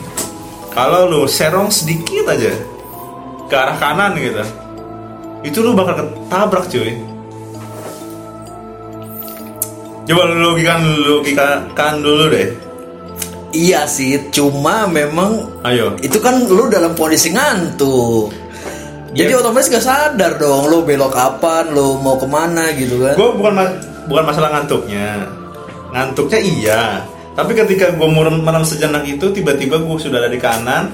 [0.74, 2.50] kalau lu serong sedikit aja
[3.46, 4.42] ke arah kanan gitu,
[5.46, 6.98] itu lu bakal ketabrak cuy.
[10.04, 12.63] Coba lu logikakan, logikakan dulu deh.
[13.54, 14.28] Iya sih.
[14.28, 15.94] Cuma memang Ayo.
[15.98, 18.34] itu kan lu dalam kondisi ngantuk.
[19.14, 19.38] Jadi Iya.
[19.38, 23.14] otomatis gak sadar dong lu belok kapan, lu mau ke mana gitu kan.
[23.14, 25.24] gue bukan ma- bukan masalah ngantuknya
[25.88, 26.82] ngantuknya iya
[27.32, 30.90] tapi ketika gue merem, merem sejenak itu tiba-tiba gue sudah ada di kanan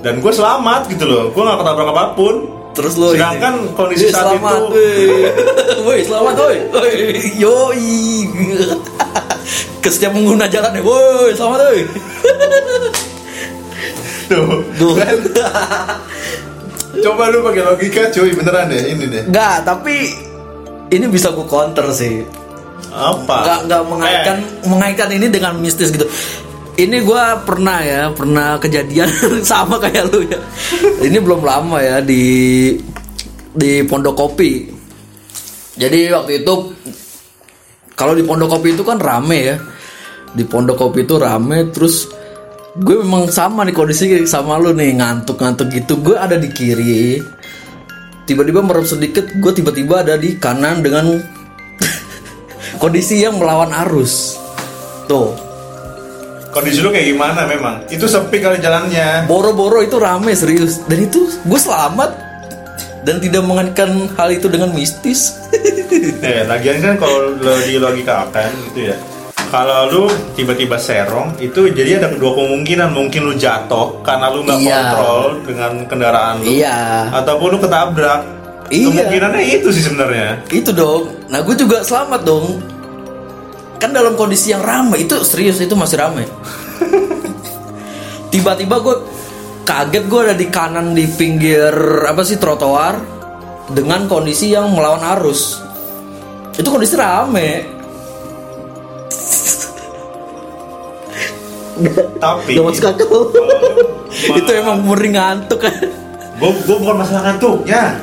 [0.00, 2.34] dan gue selamat gitu loh gue nggak ketabrak apa pun
[2.72, 5.28] Terus lu sedangkan ini, kondisi "Wih, saat selamat, itu wih.
[5.86, 6.56] Woi, selamat woi.
[6.72, 6.94] Woi,
[7.36, 7.90] yoi.
[9.78, 11.80] Ke setiap pengguna jalan ya, woi, selamat woi.
[14.28, 14.92] tuh Tuh.
[14.96, 15.16] kan?
[17.02, 20.12] coba lu pakai logika cuy beneran deh ini deh Enggak, tapi
[20.88, 22.24] ini bisa gue counter sih.
[22.88, 26.04] apa nggak nggak mengaitkan Eh, mengaitkan ini dengan mistis gitu
[26.80, 29.08] ini gua pernah ya pernah kejadian
[29.50, 30.40] sama kayak lu ya.
[31.04, 32.72] Ini belum lama ya di
[33.52, 34.52] di Pondok Kopi.
[35.76, 36.54] Jadi waktu itu
[37.92, 39.56] kalau di Pondok Kopi itu kan rame ya.
[40.32, 42.08] Di Pondok Kopi itu rame terus
[42.72, 46.00] gue memang sama nih kondisi sama lu nih ngantuk-ngantuk gitu.
[46.00, 47.20] Gue ada di kiri
[48.24, 51.20] tiba-tiba merem sedikit gue tiba-tiba ada di kanan dengan
[52.80, 54.40] kondisi yang melawan arus.
[55.04, 55.51] Tuh
[56.52, 61.24] kondisi lu kayak gimana memang itu sepi kali jalannya boro-boro itu rame serius dan itu
[61.42, 62.12] gue selamat
[63.02, 65.34] dan tidak mengaitkan hal itu dengan mistis
[66.22, 68.96] Eh, lagian kan kalau lo di logika akan gitu ya.
[69.44, 74.56] Kalau lu tiba-tiba serong itu jadi ada kedua kemungkinan mungkin lu jatuh karena lu nggak
[74.58, 74.72] Iya.
[74.78, 76.78] kontrol dengan kendaraan lu iya
[77.12, 78.20] ataupun lu ketabrak.
[78.68, 78.88] Iya.
[78.88, 80.40] Kemungkinannya itu sih sebenarnya.
[80.48, 82.64] itu dong nah gue juga selamat dong
[83.82, 86.22] kan dalam kondisi yang ramai itu serius itu masih ramai.
[88.30, 88.96] Tiba-tiba gue
[89.66, 91.74] kaget gue ada di kanan di pinggir
[92.06, 93.02] apa sih trotoar
[93.74, 95.58] dengan kondisi yang melawan arus.
[96.54, 97.50] Itu kondisi rame.
[102.22, 103.34] Tapi Gak masuk akal.
[104.12, 105.58] itu emang murni ngantuk.
[105.58, 105.74] Kan
[106.38, 107.98] gue gue bukan masalah ngantuknya.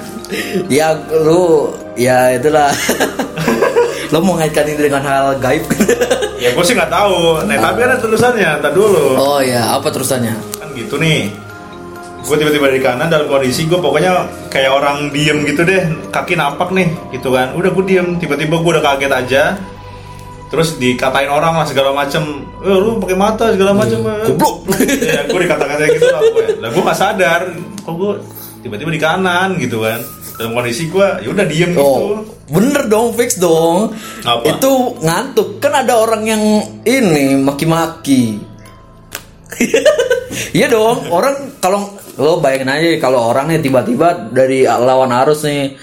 [0.70, 0.94] ya
[1.26, 2.70] lu ya itulah
[4.10, 5.66] lo mau ngaitkan ini dengan hal gaib?
[6.40, 7.44] Ya gue sih nggak tahu.
[7.46, 8.64] Nah, tapi ada tulisannya.
[8.64, 9.20] Tadi dulu.
[9.20, 10.34] oh ya apa terusannya?
[10.56, 11.28] Kan gitu nih.
[12.24, 15.84] Gue tiba-tiba di kanan dalam kondisi gue pokoknya kayak orang diem gitu deh.
[16.16, 17.52] Kaki napak nih gitu kan.
[17.60, 18.16] Udah gue diem.
[18.16, 19.44] Tiba-tiba gue udah kaget aja.
[20.50, 22.24] Terus dikatain orang lah segala macem.
[22.64, 24.00] Eh lu pakai mata segala macem.
[24.00, 24.32] Eh.
[24.32, 24.64] goblok.
[25.12, 27.42] ya gue dikata-katain gitu lah gue lah gue gak sadar.
[27.84, 28.12] Kok gue
[28.64, 30.00] tiba-tiba di kanan gitu kan.
[30.40, 31.84] Dalam kondisi gue ya udah diem Oh,
[32.24, 33.94] gitu bener dong, fix dong.
[34.26, 34.44] Apa?
[34.46, 35.62] Itu ngantuk.
[35.62, 36.44] Kan ada orang yang
[36.84, 38.38] ini maki-maki.
[40.50, 45.74] Iya dong, orang kalau lo bayangin aja kalau orang nih tiba-tiba dari lawan arus nih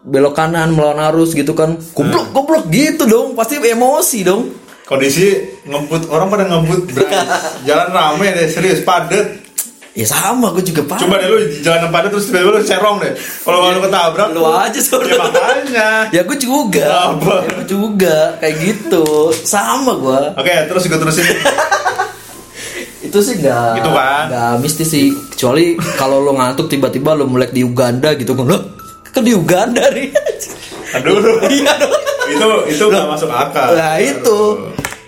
[0.00, 4.42] belok kanan melawan arus gitu kan, goblok goblok gitu dong, pasti emosi dong.
[4.90, 5.38] kondisi
[5.70, 6.90] ngebut orang pada ngebut
[7.68, 9.39] jalan rame deh serius padet
[9.90, 11.02] Ya sama, gue juga paham.
[11.02, 13.10] coba deh lu jalan padet terus tiba-tiba lu serong deh.
[13.42, 15.18] Kalau lu ketabrak Lu aja ya saudara.
[15.26, 15.88] makanya.
[16.08, 17.42] Ya gue juga, Apa?
[17.42, 18.16] ya, gue juga.
[18.38, 19.04] Kayak gitu,
[19.42, 20.20] sama gue.
[20.36, 21.26] oke terus gue terusin.
[23.00, 24.24] Itu sih nggak Gitu kan?
[24.28, 25.10] nggak mistis sih.
[25.10, 25.64] Kecuali
[25.96, 28.58] kalau lo ngantuk tiba-tiba lo melek di Uganda gitu kan lo
[29.04, 30.14] kan di Uganda nih?
[30.94, 31.18] Aduh.
[31.50, 31.92] Iya dong.
[32.30, 33.74] Itu itu gak masuk akal.
[33.74, 34.38] Nah itu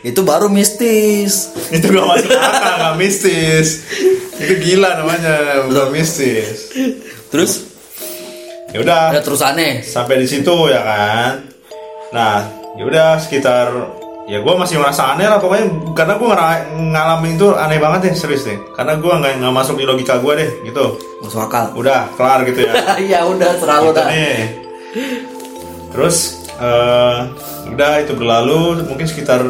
[0.02, 1.54] itu baru mistis.
[1.70, 3.86] Itu gak masuk akal gak mistis.
[4.34, 5.34] Itu gila namanya
[5.64, 6.74] bukan mistis.
[7.30, 7.70] Terus?
[8.70, 9.14] Ya udah.
[9.14, 9.80] Ada terusannya?
[9.80, 11.32] Sampai di situ ya kan?
[12.10, 12.34] Nah
[12.74, 13.68] ya udah sekitar
[14.22, 16.28] ya gue masih merasa aneh lah pokoknya karena gue
[16.88, 20.32] ngalamin itu aneh banget deh serius deh karena gue nggak nggak masuk di logika gue
[20.34, 20.98] deh gitu.
[21.22, 21.72] Masuk akal.
[21.78, 22.72] Udah kelar gitu ya.
[23.12, 24.06] Ya udah selalu Gitu dah.
[24.10, 24.38] nih.
[25.92, 26.16] terus
[26.56, 27.18] eh,
[27.68, 29.40] udah itu berlalu mungkin sekitar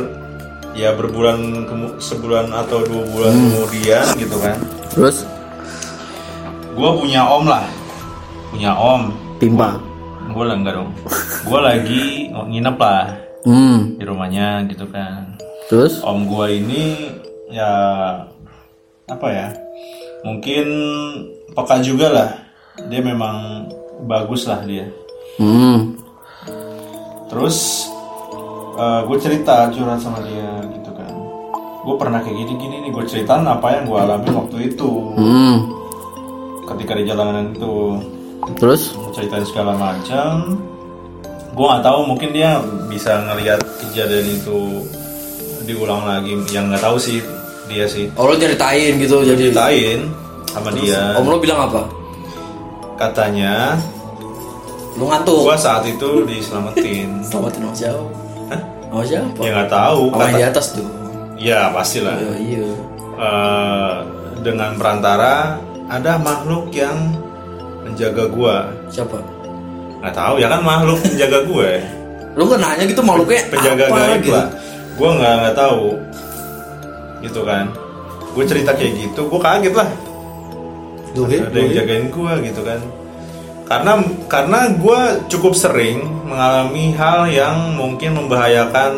[0.72, 1.68] ya berbulan
[2.00, 4.56] sebulan atau dua bulan kemudian gitu kan.
[4.92, 5.24] Terus?
[6.72, 7.64] Gue punya om lah.
[8.52, 9.12] Punya om.
[9.36, 9.76] Timpa?
[10.32, 10.90] Gue lah enggak dong.
[11.44, 13.98] Gue lagi nginep lah hmm.
[13.98, 15.36] di rumahnya gitu kan.
[15.66, 16.02] Terus?
[16.02, 17.12] Om gua ini
[17.52, 17.72] ya
[19.08, 19.48] apa ya
[20.24, 20.66] mungkin
[21.52, 22.30] peka juga lah.
[22.88, 23.68] Dia memang
[24.08, 24.88] bagus lah dia.
[25.36, 25.96] Hmm.
[27.28, 27.88] Terus
[29.06, 31.12] gue cerita curhat sama dia gitu kan.
[31.82, 34.90] Gue pernah kayak gini gini nih gue ceritain apa yang gue alami waktu itu.
[35.18, 35.56] Hmm.
[36.68, 38.00] Ketika di jalanan itu.
[38.58, 38.96] Terus?
[39.14, 40.56] Ceritain segala macam.
[41.52, 44.88] Gue nggak tahu mungkin dia bisa ngelihat kejadian itu
[45.68, 46.32] diulang lagi.
[46.50, 47.18] Yang nggak tahu sih
[47.68, 48.08] dia sih.
[48.16, 50.08] Oh lo ceritain gitu jadi ceritain
[50.48, 51.16] sama dia.
[51.16, 51.82] om lo bilang apa?
[52.96, 53.76] Katanya
[54.96, 55.44] lo ngantuk?
[55.44, 57.20] gua saat itu diselamatin.
[57.24, 58.21] Selamatin sama siapa
[58.52, 58.60] Hah?
[58.92, 59.40] sama siapa?
[59.40, 60.02] Ya nggak tahu.
[60.12, 60.88] Sama yang kata di atas tuh?
[61.40, 62.16] Ya pastilah.
[62.20, 62.66] Iya iya.
[63.16, 63.94] Eh,
[64.44, 65.56] dengan perantara
[65.88, 66.96] ada makhluk yang
[67.82, 68.68] menjaga gua.
[68.92, 69.16] Siapa?
[70.04, 71.72] Nggak tahu ya kan makhluk menjaga gue
[72.32, 74.32] lu kan nanya gitu makhluknya penjaga apa gaib gitu?
[74.32, 74.46] lah.
[74.96, 75.84] Gue nggak nggak tahu.
[77.20, 77.64] Gitu kan.
[78.32, 79.88] Gue cerita kayak gitu gue kaget lah.
[81.12, 81.76] Duh, ya, ada yang ya.
[81.84, 82.80] jagain gue gitu kan
[83.72, 83.92] karena
[84.28, 85.00] karena gue
[85.32, 88.92] cukup sering mengalami hal yang mungkin membahayakan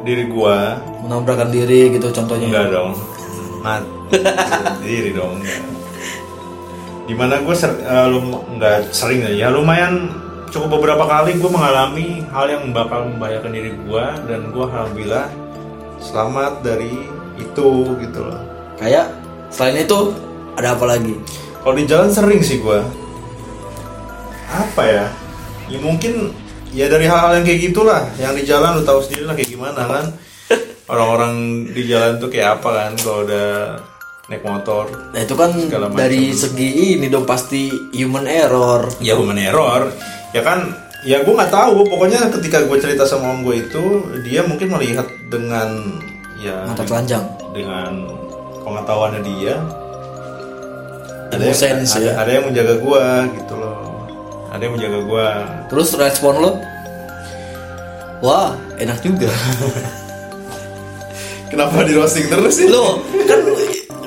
[0.00, 0.56] diri gue
[1.04, 2.48] menabrakkan diri gitu contohnya.
[2.48, 2.96] Enggak dong.
[3.60, 3.84] Mat
[4.86, 5.36] diri dong
[7.02, 8.46] di mana gue ser, eh, lum-
[8.94, 9.52] sering ya.
[9.52, 10.08] Lumayan
[10.48, 15.26] cukup beberapa kali gue mengalami hal yang bakal membahayakan diri gue dan gue alhamdulillah
[16.00, 17.04] selamat dari
[17.36, 17.68] itu
[18.00, 18.40] gitu loh.
[18.80, 19.12] Kayak
[19.52, 20.14] selain itu
[20.56, 21.20] ada apa lagi?
[21.60, 22.80] Kalau di jalan sering sih gue
[24.52, 25.06] apa ya?
[25.72, 26.36] Ya mungkin
[26.76, 28.02] ya dari hal-hal yang kayak gitulah.
[28.20, 30.04] Yang di jalan lu tahu sendiri lah kayak gimana kan?
[30.92, 32.90] Orang-orang di jalan tuh kayak apa kan?
[33.00, 33.48] Kalau udah
[34.30, 35.50] naik motor nah itu kan
[35.98, 38.88] dari segi ini dong pasti human error.
[39.02, 39.90] Ya human error.
[40.32, 40.72] Ya kan
[41.04, 41.84] ya gue nggak tahu.
[41.90, 43.84] Pokoknya ketika gue cerita sama om gue itu
[44.24, 46.00] dia mungkin melihat dengan
[46.38, 47.24] ya mata telanjang.
[47.52, 48.08] dengan
[48.64, 49.56] pengetahuannya dia.
[51.32, 52.12] Ada yang, ada, ya.
[52.16, 53.04] ada yang menjaga gue
[53.40, 53.81] gitu loh
[54.52, 55.26] ada yang menjaga gue
[55.66, 56.52] terus respon lo?
[58.20, 59.32] Wah enak juga.
[61.48, 62.68] Kenapa di roasting terus sih?
[62.68, 63.40] Lo kan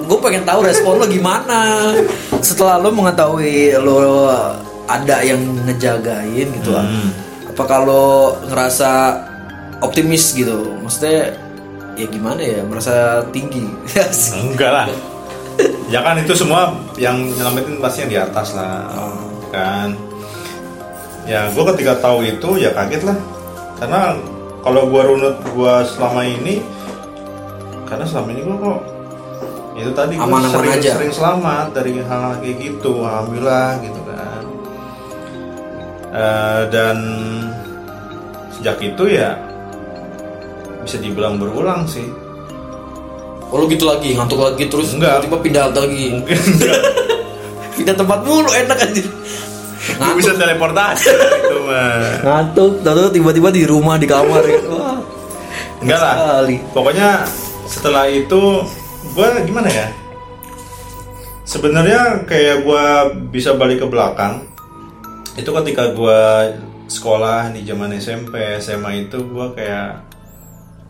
[0.06, 1.94] gue pengen tahu respon lo gimana.
[2.40, 4.30] Setelah lo mengetahui lo
[4.86, 7.10] ada yang ngejagain gitu lah Hmm.
[7.50, 9.18] apa kalau ngerasa
[9.82, 10.78] optimis gitu?
[10.82, 11.34] Maksudnya
[11.98, 12.62] ya gimana ya?
[12.62, 13.66] Merasa tinggi.
[14.46, 14.88] Enggak lah.
[15.90, 16.70] Ya kan itu semua
[17.02, 18.86] yang nyelamatin pasti yang di atas lah.
[19.50, 19.96] Kan
[21.26, 23.18] ya gue ketika tahu itu ya kaget lah.
[23.82, 24.16] Karena
[24.62, 26.62] kalau gue runut gue selama ini
[27.86, 28.82] karena selama ini gue kok
[29.76, 30.92] itu tadi gue Aman-aman sering, aja.
[30.96, 34.44] sering selamat dari hal-hal kayak gitu alhamdulillah gitu kan.
[36.16, 36.98] Eh, dan
[38.56, 39.36] sejak itu ya
[40.86, 42.08] bisa dibilang berulang sih.
[43.52, 45.22] Oh lo gitu lagi ngantuk lagi terus Enggak.
[45.28, 46.06] tiba-tiba pindah lagi.
[46.16, 46.40] Mungkin
[47.76, 49.04] pindah tempat mulu enak aja
[49.86, 52.26] Gue bisa teleportasi itu mah.
[52.26, 54.74] ngantuk lalu tiba-tiba di rumah di kamar gitu.
[54.74, 54.98] wah
[55.80, 56.14] Enggak lah.
[56.18, 56.56] sekali.
[56.74, 57.10] Pokoknya
[57.66, 58.42] setelah itu
[59.14, 59.88] gue gimana ya?
[61.46, 62.86] Sebenarnya kayak gue
[63.30, 64.42] bisa balik ke belakang.
[65.36, 66.22] itu ketika gue
[66.88, 70.00] sekolah di zaman SMP SMA itu gue kayak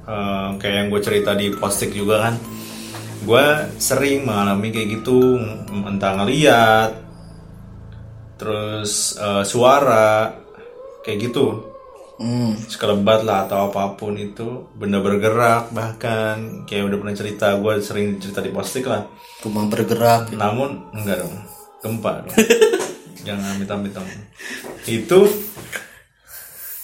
[0.06, 2.38] eh, kayak yang gue cerita di postik juga kan
[3.26, 3.46] gue
[3.82, 5.42] sering mengalami kayak gitu
[5.82, 6.94] entah ngeliat
[8.36, 10.32] terus eh, suara
[11.04, 11.72] kayak gitu.
[12.16, 12.56] Hmm.
[12.56, 16.64] sekelebat lah atau apa pun itu benda bergerak bahkan.
[16.64, 19.04] Kayak udah pernah cerita gue sering cerita di postik lah.
[19.44, 20.32] Rumah bergerak.
[20.32, 21.36] namun enggak dong.
[21.84, 22.32] Gempa dong.
[23.28, 24.00] Jangan minta-minta
[24.88, 25.20] itu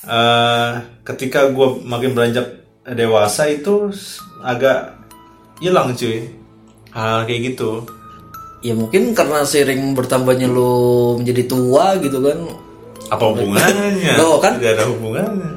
[0.03, 0.71] eh
[1.07, 3.87] ketika gue makin beranjak dewasa itu
[4.43, 4.99] agak
[5.63, 6.27] hilang cuy.
[6.91, 7.87] Hal kayak gitu
[8.61, 10.71] Ya mungkin karena sering bertambahnya lo
[11.17, 12.39] menjadi tua gitu kan.
[13.07, 14.55] apa hubungannya Loh, kan?
[14.55, 15.49] tidak ada hubungannya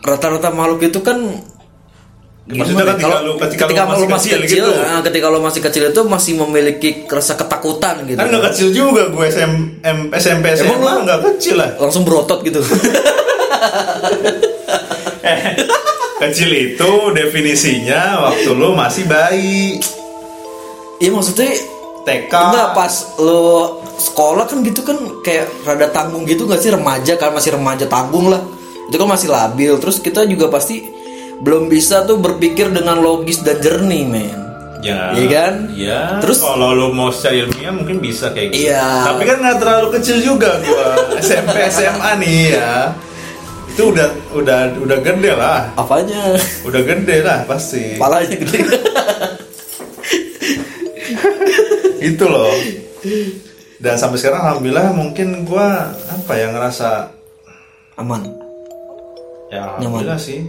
[0.00, 1.18] Rata-rata makhluk itu kan
[2.46, 3.06] maksudnya gimana ketika?
[3.06, 6.32] Kalau- lu ketika, ketika lu masih, kecil, gitu ah, ketika lo masih kecil itu masih
[6.36, 8.16] memiliki rasa ketakutan gitu.
[8.16, 9.52] kan nggak kecil juga gue SM,
[9.82, 11.04] M, SMP SMA Emang lu?
[11.04, 12.58] nggak kecil lah Langsung berotot gitu.
[16.18, 19.76] kecil itu definisinya waktu lu masih bayi
[20.96, 21.52] Iya maksudnya
[22.06, 23.42] TK enggak pas lo
[23.98, 28.30] sekolah kan gitu kan kayak rada tanggung gitu gak sih remaja kan masih remaja tanggung
[28.30, 28.38] lah.
[28.86, 29.74] Itu kan masih labil.
[29.76, 30.86] Terus kita juga pasti
[31.36, 34.38] belum bisa tuh berpikir dengan logis dan jernih, men.
[34.78, 35.54] Ya, Iya kan?
[35.74, 36.00] Iya.
[36.22, 38.70] Terus- kalau lu mau secara ilmiah mungkin bisa kayak gitu.
[38.70, 38.86] Iya.
[39.10, 40.86] Tapi kan nggak terlalu kecil juga gua.
[41.24, 42.94] SMP SMA nih ya.
[43.74, 45.74] Itu udah udah udah gede lah.
[45.74, 46.38] Apanya?
[46.62, 47.98] Udah gede lah pasti.
[47.98, 48.60] Palanya gede.
[52.06, 52.54] Itu loh.
[53.76, 57.12] Dan sampai sekarang alhamdulillah mungkin gua apa ya ngerasa
[57.98, 58.22] Aman.
[59.50, 60.46] ya alhamdulillah sih.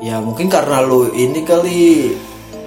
[0.00, 2.12] Ya mungkin karena lo ini kali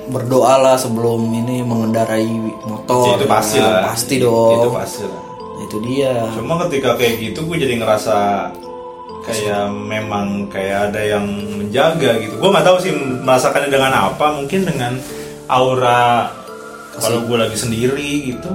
[0.10, 2.28] berdoa lah sebelum ini mengendarai
[2.66, 3.14] motor.
[3.14, 3.82] Ya, itu pasti Nah, lah.
[3.94, 4.58] Pasti dong.
[4.58, 5.24] Itu pasti lah.
[5.38, 6.14] Nah, itu dia.
[6.34, 8.18] Cuma ketika kayak gitu gue jadi ngerasa
[9.24, 11.26] kayak memang kayak ada yang
[11.56, 12.34] menjaga gitu.
[12.42, 14.26] Gue nggak tahu sih merasakannya dengan apa.
[14.42, 14.98] Mungkin dengan
[15.50, 16.30] aura
[17.02, 18.54] kalau gue lagi sendiri gitu.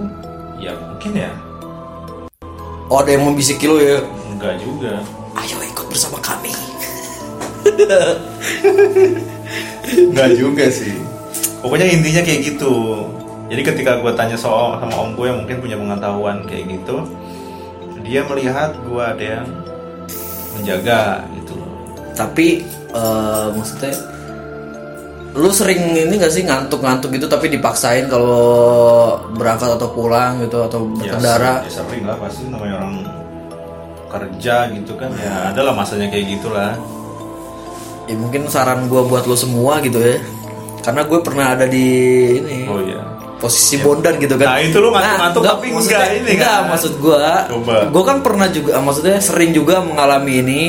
[0.62, 1.32] Ya mungkin ya.
[2.86, 3.99] Oh ada yang membisiki lo ya.
[4.30, 5.03] Enggak juga.
[5.34, 6.55] Ayo ikut bersama kami.
[9.90, 10.95] Enggak juga sih.
[11.59, 13.05] Pokoknya intinya kayak gitu.
[13.51, 17.05] Jadi ketika gue tanya soal sama om gue yang mungkin punya pengetahuan kayak gitu,
[18.07, 19.49] dia melihat gue ada yang
[20.55, 21.72] menjaga gitu loh.
[22.14, 22.62] Tapi
[22.95, 23.92] eh, maksudnya
[25.35, 30.87] lu sering ini gak sih ngantuk-ngantuk gitu tapi dipaksain kalau berangkat atau pulang gitu atau
[30.87, 31.66] berkendara.
[31.66, 32.95] Ya, ya sering lah pasti namanya orang
[34.14, 36.78] kerja gitu kan ya adalah masanya kayak gitulah
[38.05, 40.20] Ya mungkin saran gua buat lu semua gitu ya.
[40.85, 41.89] Karena gue pernah ada di
[42.37, 43.01] ini oh iya
[43.41, 44.57] posisi bondan gitu kan.
[44.57, 46.68] Nah, itu lu ngantuk-ngantuk tapi maksudnya- enggak ini enggak, kan.
[46.68, 46.93] maksud.
[47.01, 47.76] Coba.
[47.89, 50.61] Gua kan pernah juga maksudnya sering juga mengalami ini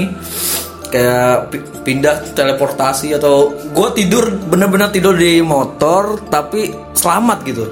[0.96, 7.68] kayak pi- pindah teleportasi atau gua tidur bener-bener tidur di motor tapi selamat gitu.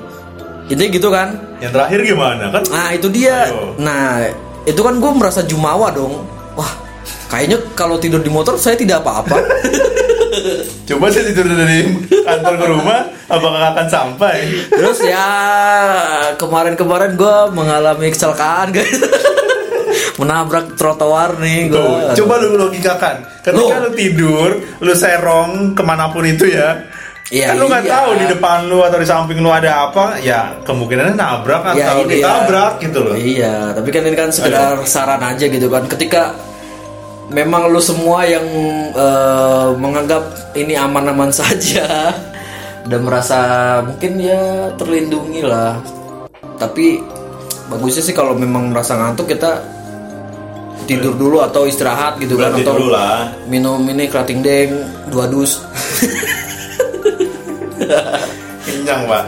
[0.67, 1.30] Intinya gitu kan.
[1.59, 3.47] yang terakhir gimana kan Nah, itu dia.
[3.47, 3.76] Ayo.
[3.80, 4.28] Nah,
[4.63, 6.24] itu kan gue merasa jumawa dong.
[6.55, 6.71] Wah,
[7.28, 9.39] kayaknya kalau tidur di motor saya tidak apa-apa.
[10.89, 12.99] coba saya tidur dari kantor ke rumah
[13.30, 15.30] apakah akan sampai Terus ya
[16.36, 18.97] kemarin-kemarin gue mengalami kecelakaan guys.
[20.14, 21.78] Menabrak trotoar nih gue.
[21.78, 23.89] Tuh, coba lu logikakan ketika Lu.
[23.89, 24.49] lu tidur
[24.80, 26.78] lu serong ke mana pun itu ya
[27.34, 27.93] Iya, kan lu nggak iya.
[27.97, 31.97] tahu di depan lu atau di samping lu ada apa ya kemungkinannya nabrak atau Ya,
[31.97, 32.30] ini ya.
[32.30, 35.89] ditabrak gitu loh Iya, tapi kan ini kan sekedar saran aja gitu kan.
[35.89, 36.30] Ketika
[37.34, 38.45] memang lu semua yang
[38.93, 40.22] eh, menganggap
[40.53, 42.14] ini aman-aman saja
[42.86, 43.39] dan merasa
[43.82, 45.82] mungkin ya terlindungi lah.
[46.61, 47.01] Tapi
[47.66, 49.57] bagusnya sih kalau memang merasa ngantuk kita
[50.84, 54.71] tidur dulu atau istirahat gitu kan Berarti atau dulu lah minum ini kerating deng
[55.07, 55.63] dua dus.
[58.63, 59.23] kenyang pak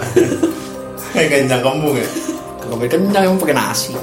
[1.11, 2.07] kayak kenyang kembung ya
[2.65, 3.93] Kagak kenyang yang pakai nasi.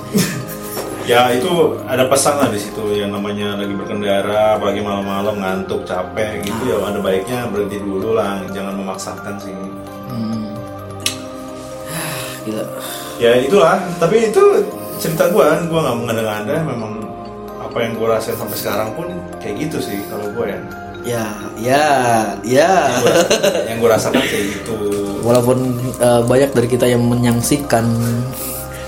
[1.03, 1.51] ya itu
[1.91, 6.79] ada pesan lah di situ yang namanya lagi berkendara apalagi malam-malam ngantuk capek gitu ya
[6.79, 9.51] ada baiknya berhenti dulu lah jangan memaksakan sih
[10.13, 10.53] Hmm.
[12.47, 12.65] Gila.
[13.19, 14.43] ya itulah tapi itu
[15.01, 16.93] cerita gua gua nggak mengada-ngada memang
[17.73, 19.09] apa yang gua rasain sampai sekarang pun
[19.41, 20.61] kayak gitu sih kalau gua ya
[21.03, 21.27] Ya,
[21.59, 21.87] ya,
[22.47, 22.95] ya.
[23.67, 24.77] yang gua rasakan, kayak gitu
[25.19, 25.59] Walaupun
[25.97, 27.83] eh, banyak dari kita yang menyaksikan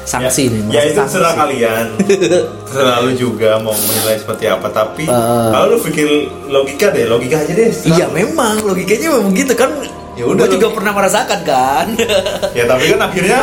[0.04, 1.16] sanksi nih, ya itu sanksi.
[1.16, 1.86] serah kalian
[2.70, 5.48] terlalu juga mau menilai seperti apa tapi Eh.
[5.48, 6.06] kalau lu pikir
[6.46, 9.72] logika deh logika aja deh Iya memang logikanya memang gitu kan.
[10.14, 11.86] Ya udah, juga pernah merasakan kan.
[12.52, 13.40] ya tapi kan akhirnya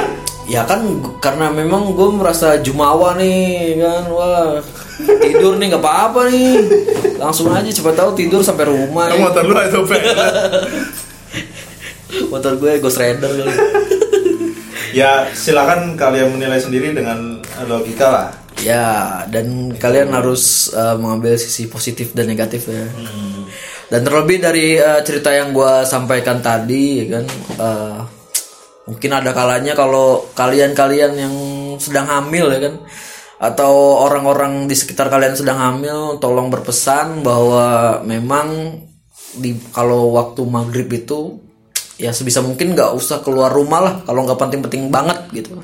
[0.51, 0.83] ya kan
[1.23, 4.59] karena memang gue merasa jumawa nih kan wah
[5.23, 6.59] tidur nih nggak apa-apa nih
[7.15, 9.15] langsung aja cepat tahu tidur sampai rumah ya.
[9.15, 9.79] motor lu itu
[12.31, 13.55] motor gue Ghost Rider kali.
[14.91, 18.27] Ya silakan kalian menilai sendiri dengan logika lah.
[18.59, 22.85] ya dan kalian harus uh, mengambil sisi positif dan negatif ya
[23.87, 27.25] dan terlebih dari uh, cerita yang gue sampaikan tadi ya kan
[27.57, 28.20] uh,
[28.85, 31.35] mungkin ada kalanya kalau kalian-kalian yang
[31.77, 32.75] sedang hamil ya kan
[33.41, 38.77] atau orang-orang di sekitar kalian sedang hamil tolong berpesan bahwa memang
[39.37, 41.41] di kalau waktu maghrib itu
[41.97, 45.57] ya sebisa mungkin nggak usah keluar rumah lah kalau nggak penting-penting banget gitu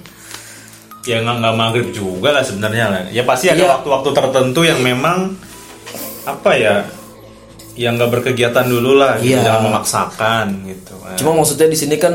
[1.07, 3.01] Ya nggak nggak maghrib juga lah sebenarnya lah.
[3.15, 3.80] Ya pasti ada Iya.
[3.80, 5.39] waktu-waktu tertentu yang memang
[6.28, 6.84] apa ya,
[7.80, 9.15] yang nggak berkegiatan dulu lah.
[9.15, 9.39] Gitu.
[9.39, 9.47] Iya.
[9.47, 10.99] Jangan memaksakan gitu.
[10.99, 11.15] kan.
[11.15, 12.11] Cuma maksudnya di sini kan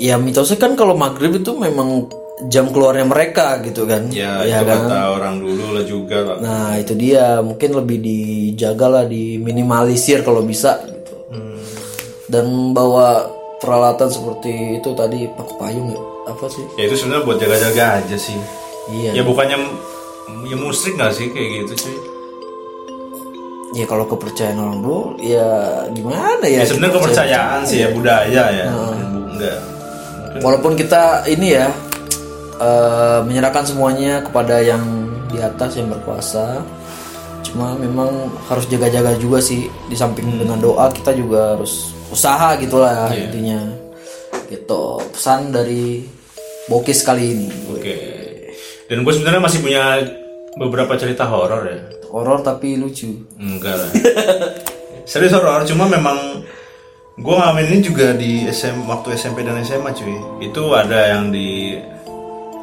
[0.00, 2.08] ya mitosnya kan kalau maghrib itu memang
[2.48, 4.08] jam keluarnya mereka gitu kan.
[4.08, 4.88] ya, Ya itu kan.
[4.88, 6.36] kata orang dulu lah juga lah.
[6.40, 11.14] Nah itu dia mungkin lebih dijaga lah diminimalisir kalau bisa gitu.
[11.28, 11.60] Hmm.
[12.32, 13.28] Dan bawa
[13.60, 16.00] peralatan seperti itu tadi paku payung ya
[16.32, 16.64] apa sih?
[16.80, 18.40] Ya itu sebenarnya buat jaga-jaga aja sih.
[18.88, 19.20] Iya.
[19.20, 19.60] Ya bukannya
[20.48, 21.96] ya musrik nggak sih kayak gitu cuy.
[23.70, 25.46] Ya kalau kepercayaan orang dulu ya
[25.92, 26.64] gimana ya?
[26.64, 28.66] Ya sebenarnya kepercayaan sih ya budaya ya.
[29.36, 29.58] Enggak.
[30.38, 31.66] Walaupun kita ini ya
[32.62, 34.82] eh, menyerahkan semuanya kepada yang
[35.26, 36.62] di atas yang berkuasa,
[37.50, 39.66] cuma memang harus jaga-jaga juga sih.
[39.90, 43.58] Di samping dengan doa kita juga harus usaha gitulah intinya.
[44.46, 46.06] Gitu pesan dari
[46.70, 47.48] Bokis kali ini.
[47.74, 47.96] Oke.
[48.86, 50.06] Dan gue sebenarnya masih punya
[50.54, 51.78] beberapa cerita horor ya.
[52.10, 53.26] Horor tapi lucu.
[53.38, 53.90] Enggak lah.
[55.10, 56.46] Serius horor, cuma memang
[57.20, 60.16] gue ngalamin ini juga di SM waktu SMP dan SMA cuy.
[60.40, 61.76] Itu ada yang di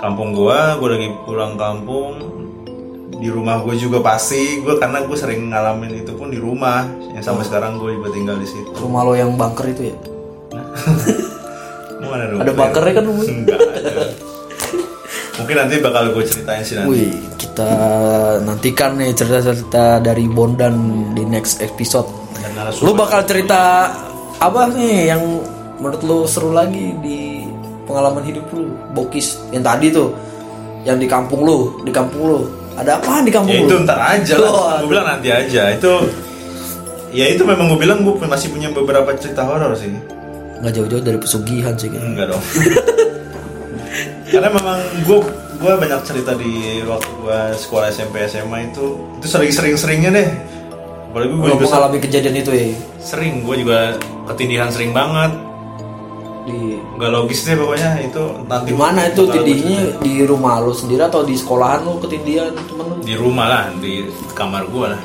[0.01, 2.17] kampung gua, gue lagi pulang kampung
[3.17, 6.85] di rumah gue juga pasti gue karena gue sering ngalamin itu pun di rumah
[7.17, 8.69] yang sampai sekarang gue juga tinggal di situ.
[8.77, 9.95] Rumah lo yang bunker itu ya?
[12.01, 12.25] Mau ada?
[12.41, 13.25] Ada bunkernya kan rumah?
[13.25, 13.91] Enggak ada.
[15.37, 16.89] Mungkin nanti bakal gue ceritain sih nanti.
[16.89, 17.69] Wih, kita
[18.41, 20.73] nantikan nih cerita-cerita dari Bondan
[21.13, 22.09] di next episode.
[22.81, 23.89] Lu bakal cerita
[24.37, 25.21] apa nih yang
[25.77, 27.45] menurut lu seru lagi di
[27.83, 28.69] pengalaman hidup lu?
[28.91, 30.13] Bokis yang tadi tuh,
[30.83, 32.39] yang di kampung lu, di kampung lu.
[32.77, 33.67] Ada apa di kampung Ya lu?
[33.67, 34.77] itu ntar aja Oh, lah.
[34.79, 35.73] Gue bilang nanti aja.
[35.73, 36.05] Itu
[37.09, 39.89] ya itu memang gue bilang gue masih punya beberapa cerita horor sih.
[40.61, 42.05] Nggak jauh-jauh dari pesugihan sih kayaknya.
[42.07, 42.43] Enggak dong.
[44.29, 45.19] Karena memang gue
[45.57, 48.85] gue banyak cerita di waktu gue sekolah SMP SMA itu
[49.17, 50.29] itu sering sering seringnya deh.
[51.11, 52.67] Apalagi gue juga mengalami kejadian itu ya
[53.01, 53.95] sering gue juga
[54.27, 55.31] ketindihan sering banget.
[56.47, 60.71] di Nggak logis deh pokoknya itu nanti di mana itu gua tindihnya di rumah lu
[60.71, 63.03] sendiri atau di sekolahan lu ketindihan temen lu?
[63.03, 65.01] di rumah lah di kamar gua lah.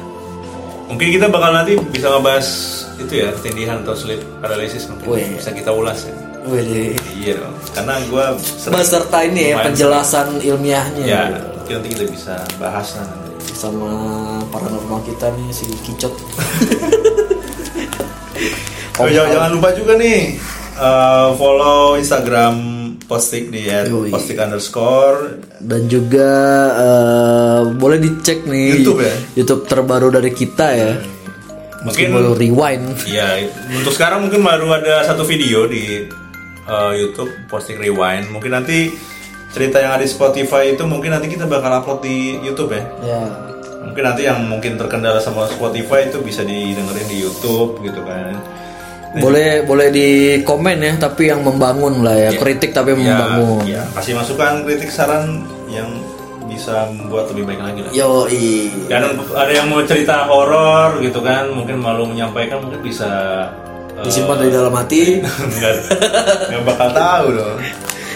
[0.86, 2.46] Mungkin kita bakal nanti bisa ngebahas
[2.94, 5.18] itu ya ketindihan atau sleep paralysis mungkin.
[5.18, 5.34] Wih.
[5.34, 6.14] bisa kita ulas ya.
[6.46, 11.02] Wih, iya dong karena gua sering beserta ini ya penjelasan ilmiahnya.
[11.02, 11.22] Ya
[11.58, 13.02] mungkin nanti kita bisa bahas lah.
[13.02, 13.90] nanti sama
[14.48, 16.14] paranormal kita nih si Kicot.
[19.00, 20.38] oh, jangan, jangan lupa juga nih
[20.76, 22.54] eh, follow Instagram
[23.04, 24.08] postik di Yoi.
[24.08, 26.30] postik underscore Dan juga
[26.74, 29.14] eh, boleh dicek nih YouTube ya?
[29.36, 30.92] YouTube terbaru dari kita ya.
[31.82, 32.94] Mungkin- Mungkin rewind.
[33.10, 33.42] Iya,
[33.74, 36.06] untuk sekarang mungkin baru ada satu video di
[36.70, 38.30] uh, YouTube posting rewind.
[38.30, 38.86] Mungkin nanti
[39.52, 42.82] cerita yang ada di Spotify itu mungkin nanti kita bakal upload di YouTube ya.
[43.04, 43.22] Ya.
[43.84, 48.32] Mungkin nanti yang mungkin terkendala sama Spotify itu bisa didengerin di YouTube gitu kan.
[49.12, 50.08] Boleh boleh di
[50.40, 53.60] komen ya, tapi yang membangun lah ya, kritik tapi Ya, membangun.
[53.68, 55.84] ya, kasih masukan, kritik, saran yang
[56.48, 57.90] bisa membuat lebih baik lagi lah.
[57.92, 58.24] Yo
[58.88, 63.10] Dan ada yang mau cerita horor gitu kan, mungkin malu menyampaikan mungkin bisa
[63.92, 65.20] uh, disimpan dari dalam hati.
[65.60, 65.74] nggak
[66.48, 67.58] nggak bakal tahu dong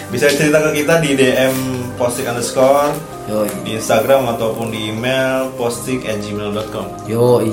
[0.07, 1.55] bisa cerita ke kita di DM
[1.99, 2.95] postik underscore
[3.27, 7.43] Yo di Instagram ataupun di email postik at gmail.com yo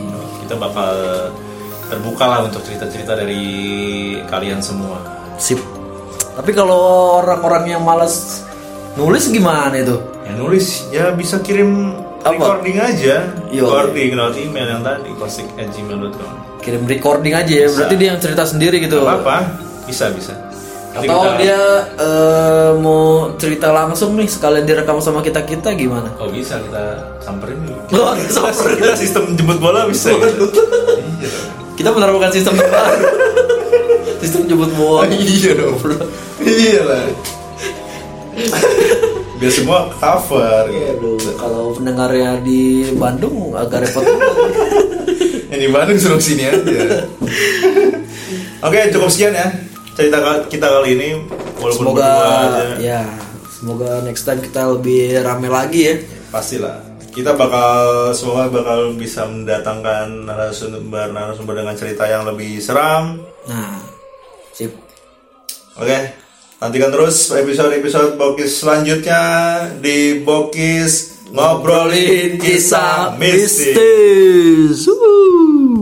[0.46, 0.94] kita bakal
[1.90, 3.42] terbuka lah untuk cerita-cerita dari
[4.30, 5.02] kalian semua
[5.40, 5.58] sip.
[6.34, 8.42] Tapi kalau orang-orang yang malas
[8.94, 9.98] nulis gimana itu?
[10.24, 11.92] ya nulis ya bisa kirim
[12.24, 12.32] Apa?
[12.32, 13.68] recording aja Yo.
[13.68, 16.32] recording lewat email yang tadi postik at gmail.com
[16.64, 19.04] Kirim recording aja ya, berarti dia yang cerita sendiri gitu.
[19.04, 19.36] apa apa
[19.84, 20.32] bisa bisa
[20.94, 21.60] Atau kita- dia
[21.96, 23.02] eh, mau
[23.34, 26.06] cerita langsung nih sekalian direkam sama kita kita gimana?
[26.16, 26.84] Oh bisa kita
[27.18, 27.78] samperin dulu.
[27.98, 28.76] Oh, kita samperin.
[28.78, 30.14] Kita sistem jemput bola bisa.
[30.14, 30.46] gitu.
[31.18, 31.30] iya.
[31.74, 33.06] Kita menerapkan sistem baru.
[34.22, 35.02] sistem jemput bola.
[35.10, 35.76] Iya dong.
[36.38, 37.04] Iya lah.
[39.34, 44.02] biar semua cover Aduh, kalau pendengarnya di Bandung agak repot
[45.50, 47.06] yang di Bandung suruh sini aja
[48.58, 49.48] oke cukup sekian ya
[49.94, 51.08] cerita kita kali ini
[51.56, 53.02] walaupun Semoga aja ya,
[53.48, 55.94] semoga next time kita lebih rame lagi ya.
[56.28, 63.78] pastilah kita bakal semoga bakal bisa mendatangkan narasumber narasumber dengan cerita yang lebih seram Nah,
[64.50, 64.74] sip.
[65.74, 65.98] oke
[66.58, 69.22] nantikan terus episode-episode Bokis selanjutnya
[69.78, 74.90] di Bokis ngobrolin kisah mistis mistis.